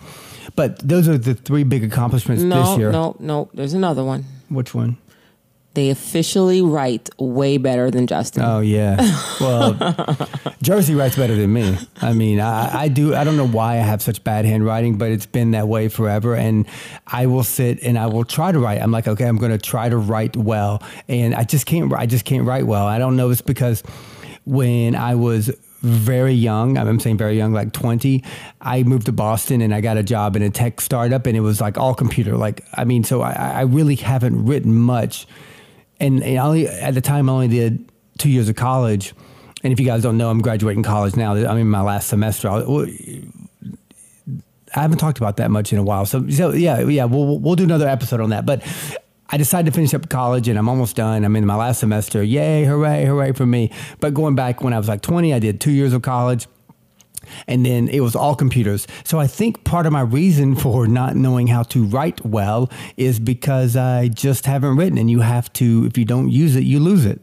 But 0.57 0.79
those 0.87 1.09
are 1.09 1.19
the 1.19 1.35
three 1.35 1.65
big 1.65 1.85
accomplishments 1.85 2.43
no, 2.43 2.63
this 2.63 2.79
year. 2.79 2.93
No, 2.93 3.17
no, 3.19 3.49
there's 3.55 3.75
another 3.75 4.05
one. 4.05 4.25
Which 4.49 4.75
one? 4.75 4.99
They 5.75 5.91
officially 5.91 6.61
write 6.61 7.09
way 7.19 7.57
better 7.57 7.91
than 7.91 8.07
Justin. 8.07 8.43
Oh 8.43 8.61
yeah. 8.61 8.97
Well, 9.41 9.75
Jersey 10.63 10.95
writes 10.95 11.17
better 11.17 11.37
than 11.37 11.53
me. 11.53 11.79
I 12.03 12.13
mean, 12.13 12.41
I, 12.41 12.83
I, 12.83 12.89
do. 12.89 13.15
I 13.15 13.25
don't 13.25 13.37
know 13.37 13.47
why 13.47 13.75
I 13.75 13.77
have 13.77 14.03
such 14.03 14.23
bad 14.25 14.45
handwriting, 14.45 14.99
but 14.99 15.11
it's 15.11 15.27
been 15.27 15.53
that 15.53 15.69
way 15.69 15.89
forever. 15.89 16.35
And 16.35 16.67
I 17.07 17.27
will 17.27 17.45
sit 17.45 17.83
and 17.83 17.99
I 17.99 18.07
will 18.07 18.25
try 18.25 18.51
to 18.51 18.59
write. 18.59 18.83
I'm 18.83 18.91
like, 18.91 19.07
okay, 19.07 19.27
I'm 19.27 19.39
going 19.39 19.53
to 19.53 19.59
try 19.59 19.89
to 19.89 19.97
write 19.97 20.37
well, 20.37 20.83
and 21.09 21.35
I 21.35 21.45
just 21.45 21.67
can't. 21.67 21.93
I 21.93 22.07
just 22.07 22.25
can't 22.25 22.45
write 22.45 22.67
well. 22.67 22.87
I 22.87 22.99
don't 22.99 23.17
know. 23.17 23.31
It's 23.31 23.41
because 23.41 23.83
when 24.45 24.97
I 24.97 25.15
was 25.15 25.51
very 25.83 26.35
young. 26.35 26.77
I'm 26.77 27.01
saying 27.01 27.17
very 27.17 27.37
young, 27.37 27.53
like 27.53 27.73
20. 27.73 28.23
I 28.61 28.83
moved 28.83 29.07
to 29.07 29.13
Boston 29.13 29.63
and 29.63 29.75
I 29.75 29.81
got 29.81 29.97
a 29.97 30.03
job 30.03 30.37
in 30.37 30.43
a 30.43 30.51
tech 30.51 30.81
startup, 30.81 31.27
and 31.27 31.37
it 31.37 31.41
was 31.41 31.61
like 31.61 31.79
all 31.79 31.95
computer. 31.95 32.37
Like, 32.37 32.63
I 32.75 32.85
mean, 32.85 33.05
so 33.05 33.23
I, 33.23 33.33
I 33.33 33.61
really 33.63 33.97
haven't 33.97 34.45
written 34.45 34.75
much. 34.75 35.27
And, 36.01 36.23
and 36.23 36.39
only 36.39 36.67
at 36.67 36.95
the 36.95 37.01
time, 37.01 37.29
I 37.29 37.33
only 37.33 37.49
did 37.49 37.89
two 38.19 38.31
years 38.31 38.49
of 38.49 38.57
college. 38.57 39.15
And 39.63 39.73
if 39.73 39.79
you 39.79 39.87
guys 39.87 40.03
don't 40.03 40.17
know, 40.17 40.31
I'm 40.31 40.41
graduating 40.41 40.83
college 40.83 41.17
now. 41.17 41.35
I'm 41.35 41.59
in 41.59 41.69
my 41.69 41.83
last 41.83 42.09
semester. 42.09 42.49
I 42.49 44.81
haven't 44.81 44.99
talked 44.99 45.19
about 45.19 45.37
that 45.37 45.51
much 45.51 45.73
in 45.73 45.79
a 45.79 45.83
while. 45.83 46.07
So, 46.07 46.29
so 46.31 46.53
yeah, 46.53 46.81
yeah, 46.81 47.05
we'll 47.05 47.39
we'll 47.39 47.57
do 47.57 47.65
another 47.65 47.89
episode 47.89 48.21
on 48.21 48.31
that. 48.31 48.47
But 48.47 48.63
I 49.29 49.37
decided 49.37 49.71
to 49.71 49.75
finish 49.75 49.93
up 49.95 50.09
college 50.09 50.49
and 50.49 50.59
I'm 50.59 50.69
almost 50.69 50.97
done. 50.97 51.25
I'm 51.25 51.37
in 51.37 51.47
my 51.47 51.57
last 51.57 51.81
semester. 51.81 52.23
Yay, 52.23 52.65
hooray, 52.65 53.05
hooray 53.05 53.33
for 53.33 53.47
me. 53.47 53.71
But 54.01 54.15
going 54.15 54.35
back 54.35 54.63
when 54.63 54.73
I 54.73 54.79
was 54.79 54.89
like 54.89 55.03
20, 55.03 55.35
I 55.35 55.39
did 55.39 55.61
two 55.61 55.71
years 55.71 55.93
of 55.93 56.03
college 56.03 56.47
and 57.47 57.65
then 57.65 57.89
it 57.89 58.01
was 58.01 58.17
all 58.17 58.35
computers. 58.35 58.87
So 59.05 59.19
I 59.19 59.27
think 59.27 59.65
part 59.65 59.87
of 59.87 59.93
my 59.93 60.03
reason 60.03 60.57
for 60.65 60.87
not 60.87 61.17
knowing 61.17 61.47
how 61.47 61.63
to 61.65 61.85
write 61.85 62.25
well 62.25 62.71
is 62.97 63.19
because 63.19 63.77
I 63.77 64.09
just 64.09 64.47
haven't 64.47 64.77
written 64.77 64.99
and 64.99 65.11
you 65.11 65.21
have 65.21 65.53
to, 65.55 65.85
if 65.87 65.97
you 65.97 66.05
don't 66.05 66.31
use 66.31 66.57
it, 66.57 66.65
you 66.65 66.81
lose 66.81 67.05
it. 67.05 67.21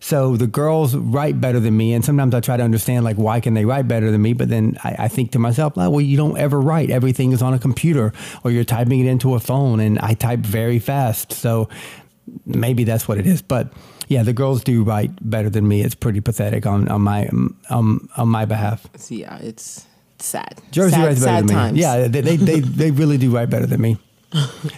So 0.00 0.36
the 0.36 0.46
girls 0.46 0.94
write 0.94 1.40
better 1.40 1.58
than 1.58 1.76
me, 1.76 1.92
and 1.92 2.04
sometimes 2.04 2.32
I 2.32 2.38
try 2.38 2.56
to 2.56 2.62
understand 2.62 3.04
like 3.04 3.16
why 3.16 3.40
can 3.40 3.54
they 3.54 3.64
write 3.64 3.88
better 3.88 4.10
than 4.12 4.22
me? 4.22 4.34
But 4.34 4.48
then 4.48 4.78
I, 4.84 4.94
I 5.00 5.08
think 5.08 5.32
to 5.32 5.40
myself, 5.40 5.72
oh, 5.76 5.90
well, 5.90 6.00
you 6.00 6.16
don't 6.16 6.38
ever 6.38 6.60
write. 6.60 6.90
Everything 6.90 7.32
is 7.32 7.42
on 7.42 7.54
a 7.54 7.58
computer, 7.58 8.12
or 8.44 8.52
you're 8.52 8.62
typing 8.62 9.00
it 9.00 9.06
into 9.06 9.34
a 9.34 9.40
phone, 9.40 9.80
and 9.80 9.98
I 9.98 10.14
type 10.14 10.40
very 10.40 10.78
fast. 10.78 11.32
So 11.32 11.68
maybe 12.44 12.84
that's 12.84 13.08
what 13.08 13.18
it 13.18 13.26
is. 13.26 13.42
But 13.42 13.72
yeah, 14.08 14.22
the 14.22 14.32
girls 14.32 14.62
do 14.62 14.82
write 14.82 15.10
better 15.28 15.50
than 15.50 15.66
me. 15.66 15.82
It's 15.82 15.94
pretty 15.94 16.20
pathetic 16.20 16.66
on 16.66 16.88
on 16.88 17.02
my 17.02 17.28
um, 17.70 18.08
on 18.16 18.28
my 18.28 18.44
behalf. 18.44 18.86
See, 18.96 19.20
Yeah, 19.20 19.38
it's 19.38 19.86
sad. 20.18 20.60
Jersey 20.70 20.92
sad, 20.96 21.04
writes 21.06 21.20
better 21.20 21.32
sad 21.38 21.48
than 21.48 21.56
times. 21.56 21.74
me. 21.74 21.80
Yeah, 21.80 22.08
they, 22.08 22.20
they, 22.20 22.36
they, 22.36 22.60
they 22.60 22.90
really 22.90 23.18
do 23.18 23.30
write 23.34 23.50
better 23.50 23.66
than 23.66 23.80
me. 23.80 23.98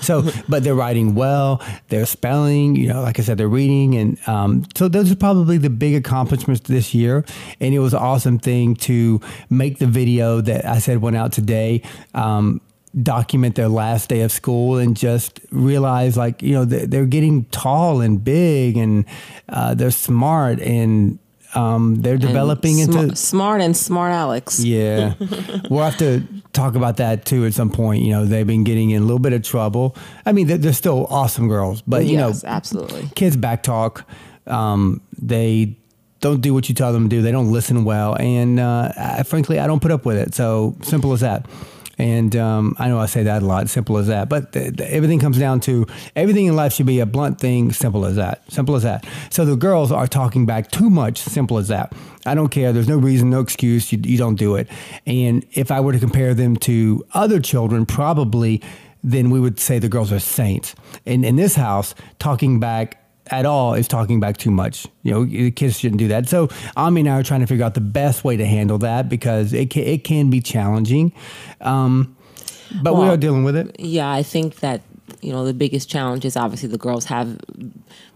so, 0.00 0.28
but 0.48 0.62
they're 0.62 0.74
writing 0.74 1.14
well. 1.14 1.62
They're 1.88 2.06
spelling. 2.06 2.76
You 2.76 2.88
know, 2.88 3.02
like 3.02 3.18
I 3.18 3.22
said, 3.22 3.38
they're 3.38 3.48
reading, 3.48 3.94
and 3.94 4.18
um, 4.28 4.64
so 4.76 4.88
those 4.88 5.10
are 5.10 5.16
probably 5.16 5.58
the 5.58 5.70
big 5.70 5.94
accomplishments 5.94 6.62
this 6.68 6.94
year. 6.94 7.24
And 7.60 7.74
it 7.74 7.78
was 7.78 7.94
an 7.94 8.00
awesome 8.00 8.38
thing 8.38 8.76
to 8.76 9.20
make 9.50 9.78
the 9.78 9.86
video 9.86 10.40
that 10.40 10.64
I 10.66 10.78
said 10.78 10.98
went 11.00 11.16
out 11.16 11.32
today. 11.32 11.82
Um, 12.14 12.60
document 13.02 13.54
their 13.54 13.68
last 13.68 14.08
day 14.08 14.22
of 14.22 14.32
school 14.32 14.78
and 14.78 14.96
just 14.96 15.40
realize 15.50 16.16
like 16.16 16.42
you 16.42 16.54
know 16.54 16.64
they're 16.64 17.06
getting 17.06 17.44
tall 17.46 18.00
and 18.00 18.24
big 18.24 18.76
and 18.76 19.04
uh, 19.48 19.74
they're 19.74 19.90
smart 19.90 20.60
and 20.60 21.18
um, 21.54 21.96
they're 21.96 22.18
developing 22.18 22.76
sma- 22.76 23.00
into 23.00 23.16
smart 23.16 23.60
and 23.60 23.76
smart 23.76 24.12
Alex. 24.12 24.60
yeah. 24.62 25.14
we'll 25.70 25.84
have 25.84 25.96
to 25.98 26.22
talk 26.52 26.74
about 26.74 26.98
that 26.98 27.24
too 27.24 27.46
at 27.46 27.54
some 27.54 27.70
point. 27.70 28.02
You 28.02 28.10
know, 28.10 28.24
they've 28.26 28.46
been 28.46 28.64
getting 28.64 28.90
in 28.90 29.02
a 29.02 29.04
little 29.04 29.18
bit 29.18 29.32
of 29.32 29.42
trouble. 29.42 29.96
I 30.26 30.32
mean, 30.32 30.46
they're, 30.46 30.58
they're 30.58 30.72
still 30.72 31.06
awesome 31.08 31.48
girls, 31.48 31.82
but 31.82 32.04
you 32.04 32.18
yes, 32.18 32.42
know, 32.42 32.48
absolutely. 32.50 33.08
kids 33.14 33.36
back 33.36 33.62
talk. 33.62 34.06
Um, 34.46 35.00
they 35.18 35.76
don't 36.20 36.40
do 36.40 36.52
what 36.52 36.68
you 36.68 36.74
tell 36.74 36.92
them 36.92 37.08
to 37.08 37.16
do. 37.16 37.22
They 37.22 37.32
don't 37.32 37.52
listen 37.52 37.84
well. 37.84 38.14
And 38.18 38.60
uh, 38.60 38.92
I, 38.96 39.22
frankly, 39.22 39.58
I 39.58 39.66
don't 39.66 39.80
put 39.80 39.90
up 39.90 40.04
with 40.04 40.16
it. 40.16 40.34
So 40.34 40.76
simple 40.82 41.12
as 41.12 41.20
that. 41.20 41.46
And 41.98 42.34
um, 42.36 42.76
I 42.78 42.88
know 42.88 42.98
I 42.98 43.06
say 43.06 43.24
that 43.24 43.42
a 43.42 43.46
lot, 43.46 43.68
simple 43.68 43.98
as 43.98 44.06
that. 44.06 44.28
But 44.28 44.52
th- 44.52 44.76
th- 44.76 44.90
everything 44.90 45.18
comes 45.18 45.38
down 45.38 45.60
to 45.60 45.86
everything 46.14 46.46
in 46.46 46.54
life 46.54 46.72
should 46.72 46.86
be 46.86 47.00
a 47.00 47.06
blunt 47.06 47.40
thing, 47.40 47.72
simple 47.72 48.04
as 48.06 48.16
that. 48.16 48.50
Simple 48.50 48.76
as 48.76 48.84
that. 48.84 49.04
So 49.30 49.44
the 49.44 49.56
girls 49.56 49.90
are 49.90 50.06
talking 50.06 50.46
back 50.46 50.70
too 50.70 50.88
much, 50.88 51.18
simple 51.18 51.58
as 51.58 51.68
that. 51.68 51.92
I 52.24 52.34
don't 52.34 52.50
care. 52.50 52.72
There's 52.72 52.88
no 52.88 52.98
reason, 52.98 53.30
no 53.30 53.40
excuse. 53.40 53.92
You, 53.92 53.98
you 54.02 54.16
don't 54.16 54.36
do 54.36 54.54
it. 54.54 54.68
And 55.06 55.44
if 55.52 55.70
I 55.70 55.80
were 55.80 55.92
to 55.92 55.98
compare 55.98 56.34
them 56.34 56.56
to 56.58 57.04
other 57.14 57.40
children, 57.40 57.84
probably 57.84 58.62
then 59.02 59.30
we 59.30 59.40
would 59.40 59.60
say 59.60 59.78
the 59.78 59.88
girls 59.88 60.12
are 60.12 60.18
saints. 60.18 60.74
And 61.06 61.24
in 61.24 61.36
this 61.36 61.54
house, 61.54 61.94
talking 62.18 62.60
back 62.60 63.02
at 63.30 63.46
all 63.46 63.74
is 63.74 63.88
talking 63.88 64.20
back 64.20 64.36
too 64.36 64.50
much. 64.50 64.86
You 65.02 65.12
know, 65.12 65.24
the 65.24 65.50
kids 65.50 65.78
shouldn't 65.78 65.98
do 65.98 66.08
that. 66.08 66.28
So 66.28 66.48
Ami 66.76 67.00
and 67.00 67.08
I 67.08 67.20
are 67.20 67.22
trying 67.22 67.40
to 67.40 67.46
figure 67.46 67.64
out 67.64 67.74
the 67.74 67.80
best 67.80 68.24
way 68.24 68.36
to 68.36 68.46
handle 68.46 68.78
that 68.78 69.08
because 69.08 69.52
it 69.52 69.70
can, 69.70 69.84
it 69.84 70.04
can 70.04 70.30
be 70.30 70.40
challenging. 70.40 71.12
Um, 71.60 72.16
but 72.82 72.94
we 72.94 73.06
are 73.06 73.16
dealing 73.16 73.44
with 73.44 73.56
it. 73.56 73.76
Yeah, 73.78 74.10
I 74.10 74.22
think 74.22 74.56
that 74.56 74.82
you 75.22 75.32
know 75.32 75.44
the 75.44 75.54
biggest 75.54 75.88
challenge 75.88 76.24
is 76.24 76.36
obviously 76.36 76.68
the 76.68 76.78
girls 76.78 77.06
have 77.06 77.40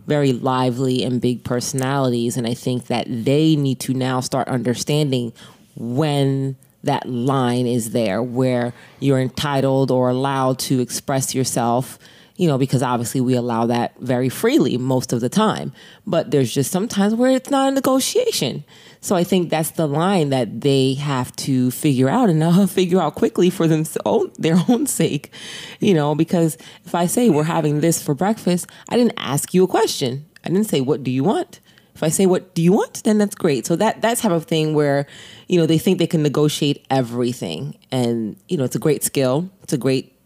very 0.06 0.32
lively 0.32 1.04
and 1.04 1.20
big 1.20 1.44
personalities, 1.44 2.36
and 2.36 2.46
I 2.46 2.54
think 2.54 2.86
that 2.86 3.06
they 3.08 3.56
need 3.56 3.80
to 3.80 3.94
now 3.94 4.20
start 4.20 4.48
understanding 4.48 5.32
when 5.74 6.56
that 6.84 7.08
line 7.08 7.66
is 7.66 7.92
there 7.92 8.22
where 8.22 8.72
you're 9.00 9.20
entitled 9.20 9.90
or 9.90 10.10
allowed 10.10 10.58
to 10.58 10.80
express 10.80 11.34
yourself 11.34 11.98
you 12.42 12.48
know 12.48 12.58
because 12.58 12.82
obviously 12.82 13.20
we 13.20 13.34
allow 13.34 13.66
that 13.66 13.94
very 14.00 14.28
freely 14.28 14.76
most 14.76 15.12
of 15.12 15.20
the 15.20 15.28
time. 15.28 15.72
But 16.06 16.30
there's 16.30 16.52
just 16.52 16.70
sometimes 16.70 17.14
where 17.14 17.30
it's 17.30 17.50
not 17.50 17.68
a 17.68 17.70
negotiation. 17.72 18.64
So 19.00 19.16
i 19.16 19.24
think 19.24 19.50
that's 19.50 19.72
the 19.72 19.88
line 19.88 20.28
that 20.30 20.60
they 20.60 20.94
have 20.94 21.34
to 21.46 21.72
figure 21.72 22.08
out 22.08 22.30
and 22.30 22.40
uh, 22.42 22.66
figure 22.80 23.00
out 23.00 23.16
quickly 23.16 23.50
for 23.50 23.66
them 23.66 23.84
own, 24.04 24.30
their 24.38 24.56
own 24.68 24.86
sake 24.86 25.32
you 25.80 25.92
know 25.92 26.14
because 26.14 26.56
if 26.84 26.94
i 26.94 27.06
say 27.06 27.28
we're 27.28 27.52
having 27.56 27.80
this 27.80 28.00
for 28.00 28.14
breakfast 28.14 28.68
i 28.90 28.96
didn't 28.96 29.18
ask 29.32 29.54
you 29.54 29.64
a 29.64 29.68
question. 29.68 30.26
I 30.44 30.48
didn't 30.48 30.68
say 30.68 30.80
what 30.80 31.02
do 31.02 31.10
you 31.10 31.24
want? 31.24 31.60
If 31.94 32.02
I 32.02 32.08
say 32.08 32.26
what 32.26 32.54
do 32.54 32.62
you 32.62 32.72
want, 32.72 33.04
then 33.04 33.18
that's 33.18 33.34
great. 33.34 33.66
So 33.66 33.76
that 33.76 34.02
that 34.02 34.18
type 34.18 34.32
of 34.32 34.44
thing 34.44 34.74
where, 34.74 35.06
you 35.48 35.58
know, 35.58 35.66
they 35.66 35.78
think 35.78 35.98
they 35.98 36.06
can 36.06 36.22
negotiate 36.22 36.84
everything, 36.90 37.78
and 37.90 38.36
you 38.48 38.56
know, 38.56 38.64
it's 38.64 38.76
a 38.76 38.80
great 38.80 39.04
skill. 39.04 39.50
It's 39.62 39.72
a 39.72 39.78
great, 39.78 40.16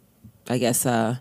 I 0.48 0.58
guess, 0.58 0.86
uh, 0.86 1.16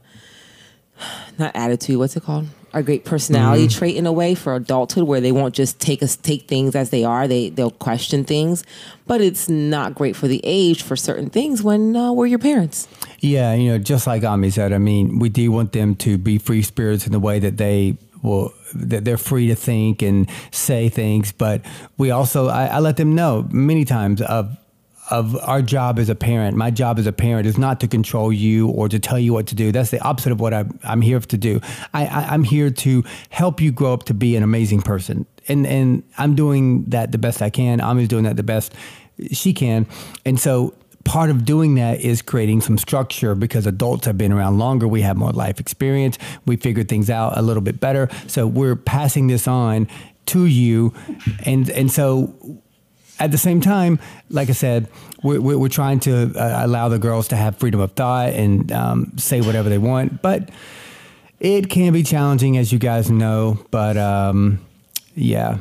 not 1.37 1.55
attitude. 1.55 1.97
What's 1.97 2.15
it 2.15 2.23
called? 2.23 2.47
A 2.73 2.83
great 2.83 3.05
personality 3.05 3.69
trait 3.69 3.95
in 3.95 4.05
a 4.05 4.11
way 4.11 4.35
for 4.35 4.53
adulthood, 4.53 5.03
where 5.05 5.21
they 5.21 5.31
won't 5.31 5.55
just 5.55 5.79
take 5.79 6.03
us 6.03 6.17
take 6.17 6.45
things 6.45 6.75
as 6.75 6.89
they 6.89 7.05
are. 7.05 7.25
They 7.25 7.49
they'll 7.49 7.71
question 7.71 8.25
things, 8.25 8.65
but 9.07 9.21
it's 9.21 9.47
not 9.47 9.95
great 9.95 10.15
for 10.15 10.27
the 10.27 10.41
age 10.43 10.83
for 10.83 10.97
certain 10.97 11.29
things 11.29 11.63
when 11.63 11.95
uh, 11.95 12.11
we're 12.11 12.25
your 12.25 12.39
parents. 12.39 12.89
Yeah, 13.21 13.53
you 13.53 13.71
know, 13.71 13.77
just 13.77 14.07
like 14.07 14.25
Ami 14.25 14.49
said, 14.49 14.73
I 14.73 14.77
mean, 14.77 15.19
we 15.19 15.29
do 15.29 15.51
want 15.51 15.71
them 15.71 15.95
to 15.97 16.17
be 16.17 16.37
free 16.37 16.61
spirits 16.63 17.05
in 17.05 17.13
the 17.13 17.19
way 17.19 17.39
that 17.39 17.55
they 17.55 17.97
will 18.21 18.53
that 18.73 19.05
they're 19.05 19.17
free 19.17 19.47
to 19.47 19.55
think 19.55 20.01
and 20.01 20.29
say 20.51 20.89
things, 20.89 21.31
but 21.31 21.61
we 21.97 22.11
also 22.11 22.49
I, 22.49 22.65
I 22.65 22.79
let 22.79 22.97
them 22.97 23.15
know 23.15 23.47
many 23.51 23.85
times 23.85 24.21
of 24.21 24.57
of 25.09 25.35
our 25.37 25.61
job 25.61 25.99
as 25.99 26.09
a 26.09 26.15
parent. 26.15 26.57
My 26.57 26.71
job 26.71 26.97
as 26.99 27.07
a 27.07 27.11
parent 27.11 27.47
is 27.47 27.57
not 27.57 27.79
to 27.81 27.87
control 27.87 28.33
you 28.33 28.69
or 28.69 28.89
to 28.89 28.99
tell 28.99 29.19
you 29.19 29.33
what 29.33 29.47
to 29.47 29.55
do. 29.55 29.71
That's 29.71 29.91
the 29.91 30.01
opposite 30.01 30.31
of 30.31 30.39
what 30.39 30.53
I'm, 30.53 30.79
I'm 30.83 31.01
here 31.01 31.19
to 31.19 31.37
do. 31.37 31.61
I, 31.93 32.05
I, 32.05 32.33
I'm 32.33 32.43
here 32.43 32.69
to 32.71 33.03
help 33.29 33.61
you 33.61 33.71
grow 33.71 33.93
up 33.93 34.03
to 34.03 34.13
be 34.13 34.35
an 34.35 34.43
amazing 34.43 34.81
person. 34.81 35.25
And, 35.47 35.67
and 35.67 36.03
I'm 36.17 36.35
doing 36.35 36.85
that 36.85 37.11
the 37.11 37.17
best 37.17 37.41
I 37.41 37.49
can. 37.49 37.81
Ami's 37.81 38.07
doing 38.07 38.23
that 38.23 38.35
the 38.35 38.43
best 38.43 38.73
she 39.31 39.53
can. 39.53 39.87
And 40.25 40.39
so 40.39 40.73
part 41.03 41.29
of 41.29 41.45
doing 41.45 41.75
that 41.75 42.01
is 42.01 42.21
creating 42.21 42.61
some 42.61 42.77
structure 42.77 43.35
because 43.35 43.67
adults 43.67 44.05
have 44.07 44.17
been 44.17 44.31
around 44.33 44.57
longer. 44.57 44.87
We 44.87 45.01
have 45.01 45.17
more 45.17 45.31
life 45.31 45.59
experience. 45.59 46.17
We 46.45 46.55
figure 46.55 46.83
things 46.83 47.09
out 47.09 47.37
a 47.37 47.41
little 47.41 47.61
bit 47.61 47.79
better. 47.79 48.09
So 48.27 48.47
we're 48.47 48.75
passing 48.75 49.27
this 49.27 49.47
on 49.47 49.87
to 50.27 50.45
you. 50.45 50.93
And, 51.45 51.69
and 51.69 51.91
so 51.91 52.61
at 53.19 53.31
the 53.31 53.37
same 53.37 53.61
time, 53.61 53.99
like 54.29 54.49
I 54.49 54.53
said, 54.53 54.89
we're, 55.23 55.39
we're, 55.39 55.69
trying 55.69 55.99
to 56.01 56.33
uh, 56.35 56.65
allow 56.65 56.89
the 56.89 56.99
girls 56.99 57.29
to 57.29 57.35
have 57.35 57.57
freedom 57.57 57.79
of 57.79 57.93
thought 57.93 58.29
and 58.29 58.71
um, 58.71 59.17
say 59.17 59.41
whatever 59.41 59.69
they 59.69 59.77
want. 59.77 60.21
But 60.21 60.49
it 61.39 61.69
can 61.69 61.93
be 61.93 62.03
challenging, 62.03 62.57
as 62.57 62.71
you 62.71 62.79
guys 62.79 63.09
know. 63.09 63.59
But 63.71 63.97
um, 63.97 64.65
yeah. 65.15 65.59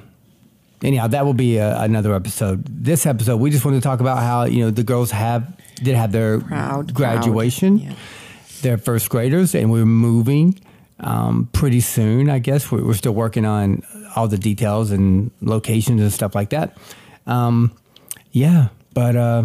Anyhow, 0.82 1.06
that 1.08 1.24
will 1.24 1.34
be 1.34 1.56
a, 1.56 1.80
another 1.80 2.14
episode. 2.14 2.64
This 2.66 3.06
episode, 3.06 3.38
we 3.38 3.50
just 3.50 3.64
wanted 3.64 3.78
to 3.78 3.82
talk 3.82 4.00
about 4.00 4.18
how 4.18 4.44
you 4.44 4.64
know 4.64 4.70
the 4.70 4.82
girls 4.82 5.10
have 5.12 5.56
did 5.76 5.96
have 5.96 6.12
their 6.12 6.40
Proud, 6.40 6.92
graduation, 6.92 7.78
proud, 7.78 7.90
yeah. 7.90 7.96
their 8.62 8.78
first 8.78 9.08
graders, 9.08 9.54
and 9.54 9.70
we're 9.70 9.86
moving 9.86 10.60
um, 11.00 11.48
pretty 11.52 11.80
soon. 11.80 12.28
I 12.28 12.38
guess 12.38 12.70
we're, 12.70 12.84
we're 12.84 12.94
still 12.94 13.14
working 13.14 13.46
on 13.46 13.82
all 14.14 14.28
the 14.28 14.38
details 14.38 14.90
and 14.90 15.30
locations 15.40 16.00
and 16.00 16.12
stuff 16.12 16.34
like 16.34 16.50
that. 16.50 16.76
Um, 17.26 17.72
yeah, 18.32 18.68
but 18.92 19.16
uh, 19.16 19.44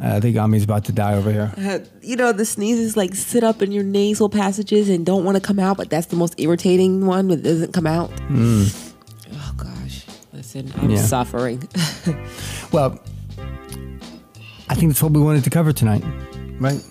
I 0.00 0.20
think 0.20 0.36
Ami's 0.36 0.64
about 0.64 0.84
to 0.86 0.92
die 0.92 1.14
over 1.14 1.30
here. 1.32 1.52
Uh, 1.56 1.80
you 2.02 2.16
know, 2.16 2.32
the 2.32 2.44
sneezes 2.44 2.96
like 2.96 3.14
sit 3.14 3.42
up 3.44 3.62
in 3.62 3.72
your 3.72 3.82
nasal 3.84 4.28
passages 4.28 4.88
and 4.88 5.04
don't 5.04 5.24
want 5.24 5.36
to 5.36 5.40
come 5.40 5.58
out, 5.58 5.76
but 5.76 5.90
that's 5.90 6.06
the 6.06 6.16
most 6.16 6.34
irritating 6.38 7.04
one 7.06 7.28
that 7.28 7.42
doesn't 7.42 7.72
come 7.72 7.86
out. 7.86 8.10
Oh 8.30 9.54
gosh, 9.56 10.06
listen, 10.32 10.72
I'm 10.76 10.90
Yeah. 10.90 11.02
suffering. 11.02 11.66
Well, 12.70 12.98
I 14.68 14.74
think 14.74 14.90
that's 14.92 15.02
what 15.02 15.12
we 15.12 15.20
wanted 15.22 15.42
to 15.44 15.50
cover 15.50 15.72
tonight, 15.72 16.04
right? 16.60 16.82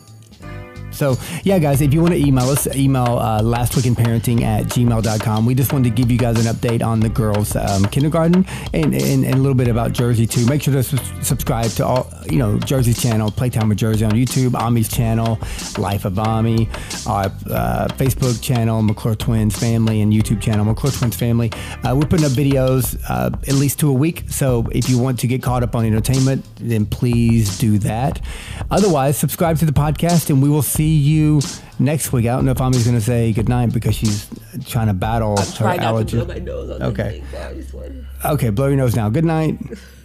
So, 0.98 1.16
yeah, 1.44 1.60
guys, 1.60 1.82
if 1.82 1.94
you 1.94 2.02
want 2.02 2.16
to 2.16 2.20
email 2.20 2.50
us, 2.50 2.68
email 2.76 3.20
uh, 3.20 3.42
lastweekinparenting 3.42 4.42
at 4.42 4.66
gmail.com. 4.66 5.46
We 5.46 5.54
just 5.54 5.72
wanted 5.72 5.96
to 5.96 5.96
give 5.96 6.12
you 6.12 6.18
guys 6.18 6.44
an 6.44 6.54
update 6.54 6.84
on 6.84 7.00
the 7.00 7.10
girls' 7.10 7.56
um, 7.56 7.86
kindergarten 7.86 8.46
and, 8.74 8.96
and, 8.96 9.24
and, 9.24 9.34
a 9.36 9.38
little 9.38 9.54
bit 9.54 9.68
about 9.68 9.92
Jersey, 9.94 10.26
too. 10.26 10.46
Make 10.48 10.64
sure 10.64 10.74
to 10.74 10.82
su- 10.82 10.98
subscribe 11.22 11.70
to 11.72 11.86
all, 11.86 12.12
you 12.30 12.40
know, 12.40 12.58
Jersey's 12.60 13.00
channel, 13.00 13.30
Playtime 13.30 13.70
with 13.70 13.78
Jersey 13.78 14.06
on 14.06 14.12
YouTube, 14.12 14.60
Ami's 14.60 14.90
channel, 14.90 15.38
Life 15.78 16.06
of 16.06 16.18
Ami, 16.18 16.68
our 17.06 17.26
uh, 17.26 17.88
Facebook 17.92 18.42
channel, 18.42 18.82
McClure 18.82 19.16
Twins 19.16 19.56
Family, 19.56 20.02
and 20.02 20.12
YouTube 20.12 20.42
channel, 20.42 20.66
McClure 20.66 20.92
Twins 20.92 21.16
Family. 21.16 21.52
Uh, 21.84 21.96
we're 21.96 22.08
putting 22.08 22.26
up 22.26 22.32
videos 22.32 23.00
uh, 23.08 23.30
at 23.48 23.54
least 23.54 23.80
two 23.80 23.90
a 23.90 23.94
week. 23.94 24.24
So 24.30 24.68
if 24.72 24.90
you 24.90 24.98
want 24.98 25.20
to 25.20 25.28
get 25.28 25.44
caught 25.44 25.62
up 25.62 25.76
on 25.76 25.86
entertainment, 25.86 26.44
then 26.60 26.86
please 26.86 27.58
do 27.58 27.78
that. 27.80 28.22
Otherwise, 28.72 29.17
subscribe 29.17 29.58
to 29.60 29.65
the 29.65 29.72
podcast, 29.72 30.30
and 30.30 30.41
we 30.41 30.50
will 30.50 30.62
see 30.62 30.96
you 30.98 31.41
next 31.80 32.12
week. 32.12 32.26
I 32.26 32.36
don't 32.36 32.46
know 32.46 32.52
if 32.52 32.62
Ami's 32.62 32.84
going 32.86 32.98
to 32.98 33.02
say 33.04 33.32
goodnight 33.34 33.74
because 33.74 33.96
she's 33.96 34.28
trying 34.65 34.88
to 34.88 34.93
battle 34.93 35.38
her 35.38 35.65
allergy. 35.84 36.17
okay. 36.82 37.24
Okay, 38.26 38.50
blow 38.50 38.67
your 38.67 38.78
nose 38.78 38.96
now. 38.96 39.10
Good 39.10 39.26
night. 39.26 39.58